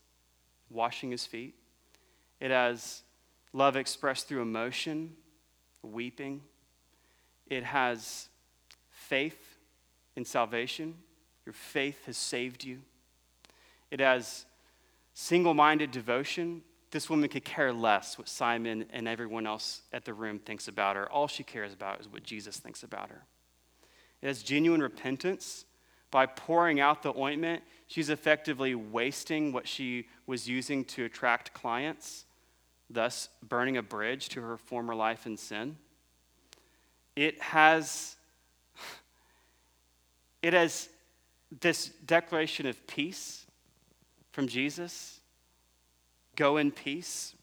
washing 0.69 1.11
his 1.11 1.25
feet. 1.25 1.55
It 2.41 2.51
has 2.51 3.05
love 3.55 3.75
expressed 3.75 4.29
through 4.29 4.43
emotion, 4.43 5.17
weeping. 5.81 6.43
It 7.47 7.65
has 7.65 8.29
faith 8.91 9.57
in 10.15 10.27
salvation. 10.27 10.97
Your 11.47 11.53
faith 11.53 12.05
has 12.07 12.17
saved 12.17 12.65
you. 12.65 12.81
It 13.91 14.01
has 14.01 14.45
single 15.15 15.55
minded 15.55 15.91
devotion. 15.91 16.63
This 16.91 17.09
woman 17.09 17.29
could 17.29 17.45
care 17.45 17.73
less 17.73 18.19
what 18.19 18.29
Simon 18.29 18.85
and 18.93 19.09
everyone 19.09 19.47
else 19.47 19.83
at 19.93 20.05
the 20.05 20.13
room 20.13 20.39
thinks 20.39 20.69
about 20.69 20.97
her. 20.97 21.11
All 21.11 21.29
she 21.29 21.45
cares 21.45 21.73
about 21.73 22.01
is 22.01 22.09
what 22.09 22.23
Jesus 22.23 22.59
thinks 22.59 22.83
about 22.83 23.09
her. 23.09 23.23
It 24.21 24.27
has 24.27 24.43
genuine 24.43 24.83
repentance. 24.83 25.65
By 26.11 26.27
pouring 26.27 26.81
out 26.81 27.03
the 27.03 27.15
ointment, 27.17 27.63
she's 27.87 28.11
effectively 28.11 28.75
wasting 28.75 29.53
what 29.53 29.67
she 29.67 30.09
was 30.27 30.49
using 30.49 30.85
to 30.87 31.05
attract 31.05 31.55
clients 31.55 32.27
thus 32.89 33.29
burning 33.43 33.77
a 33.77 33.83
bridge 33.83 34.29
to 34.31 34.41
her 34.41 34.57
former 34.57 34.95
life 34.95 35.27
in 35.27 35.37
sin. 35.37 35.77
It 37.15 37.41
has, 37.41 38.17
it 40.43 40.53
has 40.53 40.89
this 41.61 41.89
declaration 42.05 42.67
of 42.67 42.87
peace 42.87 43.47
from 44.33 44.49
Jesus 44.49 45.21
go 46.37 46.57
in 46.57 46.71
peace. 46.71 47.35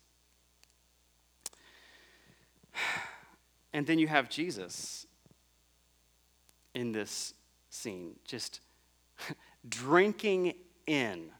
And 3.75 3.87
then 3.87 3.97
you 3.97 4.07
have 4.07 4.29
Jesus 4.29 5.07
in 6.75 6.91
this 6.91 7.33
scene, 7.71 8.19
just 8.23 8.59
drinking 9.67 10.53
in 10.85 11.31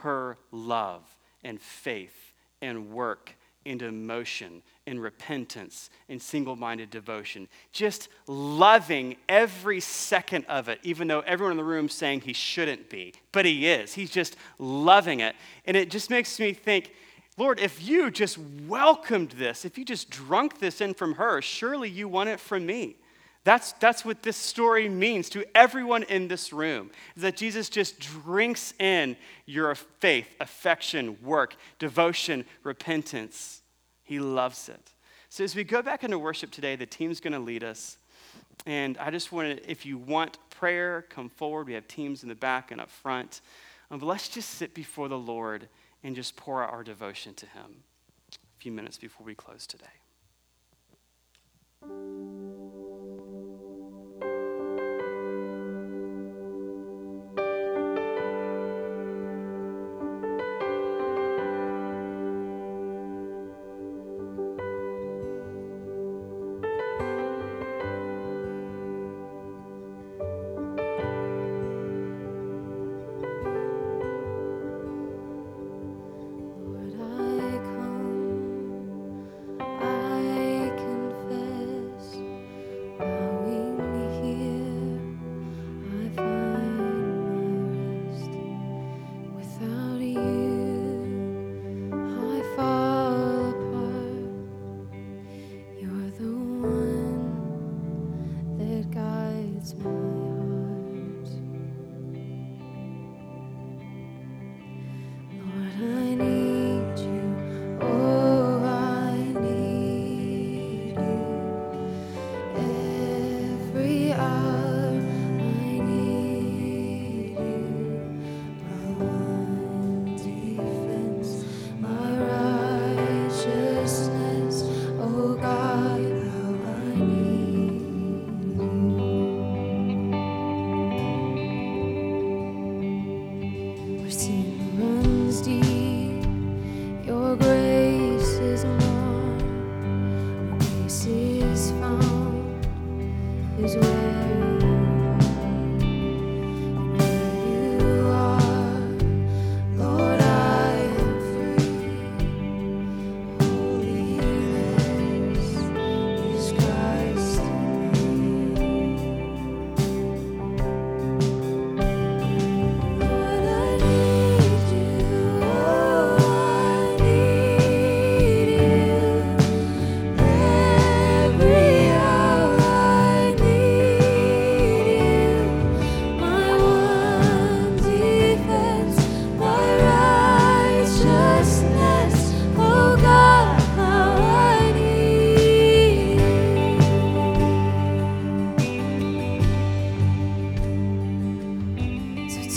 her 0.00 0.36
love 0.52 1.02
and 1.42 1.58
faith 1.58 2.34
and 2.60 2.90
work 2.90 3.34
into 3.64 3.90
motion 3.90 4.62
in 4.88 4.98
repentance 4.98 5.90
in 6.08 6.18
single 6.18 6.56
minded 6.56 6.90
devotion. 6.90 7.46
Just 7.72 8.08
loving 8.26 9.16
every 9.28 9.80
second 9.80 10.44
of 10.46 10.68
it, 10.68 10.80
even 10.82 11.06
though 11.06 11.20
everyone 11.20 11.52
in 11.52 11.56
the 11.58 11.64
room 11.64 11.86
is 11.86 11.92
saying 11.92 12.22
he 12.22 12.32
shouldn't 12.32 12.88
be, 12.88 13.12
but 13.30 13.44
he 13.44 13.68
is. 13.68 13.94
He's 13.94 14.10
just 14.10 14.36
loving 14.58 15.20
it. 15.20 15.36
And 15.66 15.76
it 15.76 15.90
just 15.90 16.10
makes 16.10 16.40
me 16.40 16.52
think, 16.52 16.92
Lord, 17.36 17.60
if 17.60 17.86
you 17.86 18.10
just 18.10 18.38
welcomed 18.66 19.30
this, 19.32 19.64
if 19.64 19.78
you 19.78 19.84
just 19.84 20.10
drunk 20.10 20.58
this 20.58 20.80
in 20.80 20.94
from 20.94 21.14
her, 21.14 21.40
surely 21.40 21.88
you 21.88 22.08
want 22.08 22.30
it 22.30 22.40
from 22.40 22.66
me. 22.66 22.96
That's, 23.44 23.72
that's 23.74 24.04
what 24.04 24.22
this 24.22 24.36
story 24.36 24.88
means 24.88 25.30
to 25.30 25.44
everyone 25.56 26.02
in 26.02 26.28
this 26.28 26.52
room, 26.52 26.90
is 27.14 27.22
that 27.22 27.36
Jesus 27.36 27.68
just 27.68 28.00
drinks 28.00 28.74
in 28.78 29.16
your 29.46 29.74
faith, 29.74 30.28
affection, 30.40 31.16
work, 31.22 31.56
devotion, 31.78 32.44
repentance. 32.62 33.57
He 34.08 34.18
loves 34.20 34.70
it. 34.70 34.92
So 35.28 35.44
as 35.44 35.54
we 35.54 35.64
go 35.64 35.82
back 35.82 36.02
into 36.02 36.18
worship 36.18 36.50
today, 36.50 36.76
the 36.76 36.86
team's 36.86 37.20
going 37.20 37.34
to 37.34 37.38
lead 37.38 37.62
us. 37.62 37.98
And 38.64 38.96
I 38.96 39.10
just 39.10 39.32
want 39.32 39.58
to, 39.58 39.70
if 39.70 39.84
you 39.84 39.98
want 39.98 40.38
prayer, 40.48 41.04
come 41.10 41.28
forward. 41.28 41.66
We 41.66 41.74
have 41.74 41.86
teams 41.88 42.22
in 42.22 42.30
the 42.30 42.34
back 42.34 42.70
and 42.70 42.80
up 42.80 42.90
front. 42.90 43.42
Um, 43.90 43.98
but 43.98 44.06
let's 44.06 44.30
just 44.30 44.48
sit 44.52 44.72
before 44.72 45.08
the 45.08 45.18
Lord 45.18 45.68
and 46.02 46.16
just 46.16 46.36
pour 46.36 46.64
out 46.64 46.72
our 46.72 46.82
devotion 46.82 47.34
to 47.34 47.46
Him 47.46 47.82
a 48.32 48.58
few 48.58 48.72
minutes 48.72 48.96
before 48.96 49.26
we 49.26 49.34
close 49.34 49.66
today. 49.66 49.84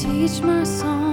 Teach 0.01 0.41
my 0.41 0.63
song 0.63 1.10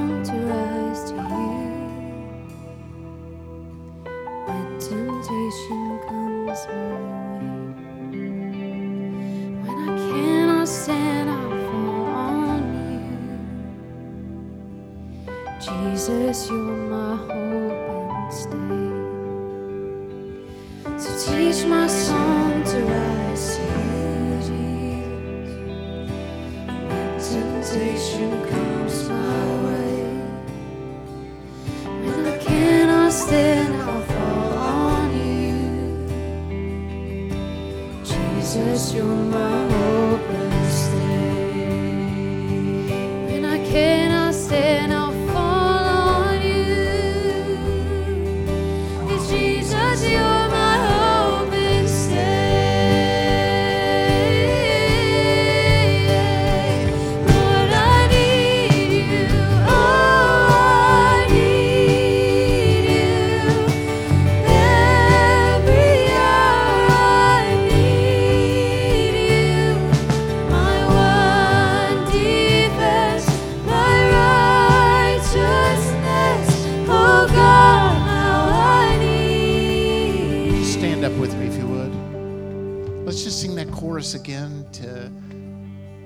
sing 83.39 83.55
that 83.55 83.71
chorus 83.71 84.15
again 84.15 84.67
to 84.73 85.09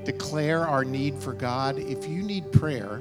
declare 0.04 0.68
our 0.68 0.84
need 0.84 1.14
for 1.16 1.32
God. 1.32 1.78
If 1.78 2.06
you 2.06 2.22
need 2.22 2.52
prayer, 2.52 3.00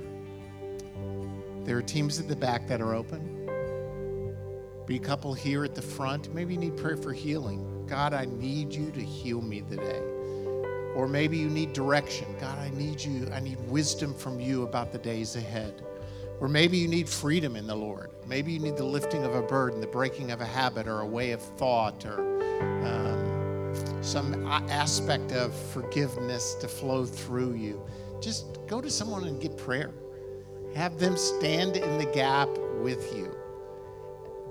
there 1.65 1.77
are 1.77 1.81
teams 1.81 2.17
at 2.17 2.29
the 2.29 2.35
back 2.37 2.65
that 2.69 2.79
are 2.79 2.95
open. 2.95 3.41
Be 4.87 4.95
a 4.95 4.99
couple 4.99 5.33
here 5.33 5.65
at 5.65 5.75
the 5.75 5.81
front. 5.81 6.33
Maybe 6.33 6.53
you 6.53 6.61
need 6.61 6.77
prayer 6.77 6.95
for 6.95 7.11
healing. 7.11 7.85
God, 7.89 8.13
I 8.13 8.23
need 8.23 8.73
you 8.73 8.89
to 8.91 9.01
heal 9.01 9.41
me 9.41 9.63
today. 9.69 9.99
Or 10.95 11.09
maybe 11.09 11.37
you 11.37 11.49
need 11.49 11.73
direction. 11.73 12.33
God, 12.39 12.57
I 12.57 12.69
need 12.69 13.01
you. 13.01 13.27
I 13.33 13.41
need 13.41 13.59
wisdom 13.67 14.13
from 14.13 14.39
you 14.39 14.63
about 14.63 14.93
the 14.93 14.99
days 14.99 15.35
ahead. 15.35 15.83
Or 16.39 16.47
maybe 16.47 16.77
you 16.77 16.87
need 16.87 17.09
freedom 17.09 17.57
in 17.57 17.67
the 17.67 17.75
Lord. 17.75 18.11
Maybe 18.25 18.53
you 18.53 18.59
need 18.59 18.77
the 18.77 18.85
lifting 18.85 19.25
of 19.25 19.35
a 19.35 19.41
burden, 19.41 19.81
the 19.81 19.87
breaking 19.87 20.31
of 20.31 20.39
a 20.39 20.45
habit, 20.45 20.87
or 20.87 21.01
a 21.01 21.05
way 21.05 21.31
of 21.31 21.41
thought, 21.41 22.05
or 22.05 22.21
um, 22.85 23.20
some 24.01 24.45
aspect 24.47 25.31
of 25.31 25.55
forgiveness 25.71 26.55
to 26.55 26.67
flow 26.67 27.05
through 27.05 27.53
you. 27.53 27.81
Just 28.19 28.59
go 28.67 28.81
to 28.81 28.89
someone 28.89 29.25
and 29.25 29.39
get 29.39 29.57
prayer. 29.57 29.91
Have 30.75 30.99
them 30.99 31.17
stand 31.17 31.77
in 31.77 31.97
the 31.97 32.05
gap 32.05 32.49
with 32.81 33.15
you 33.15 33.35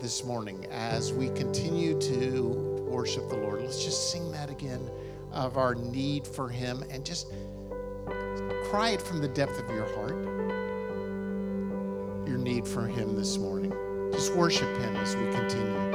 this 0.01 0.25
morning 0.25 0.67
as 0.71 1.13
we 1.13 1.29
continue 1.31 2.01
to 2.01 2.43
worship 2.89 3.29
the 3.29 3.37
Lord. 3.37 3.63
Let's 3.63 3.85
just 3.85 4.11
sing 4.11 4.31
that 4.33 4.51
again 4.51 4.91
of 5.33 5.57
our 5.57 5.75
need 5.75 6.27
for 6.27 6.49
Him 6.49 6.85
and 6.91 7.05
just 7.05 7.33
cry 8.65 8.91
it 8.91 9.03
from 9.03 9.21
the 9.21 9.29
depth 9.29 9.59
of 9.59 9.69
your 9.71 9.87
heart. 9.95 10.17
Your 12.29 12.39
need 12.39 12.67
for 12.67 12.87
Him 12.87 13.17
this 13.17 13.37
morning. 13.39 13.73
Just 14.13 14.35
worship 14.35 14.69
Him 14.79 14.97
as 14.97 15.17
we 15.17 15.25
continue. 15.31 15.90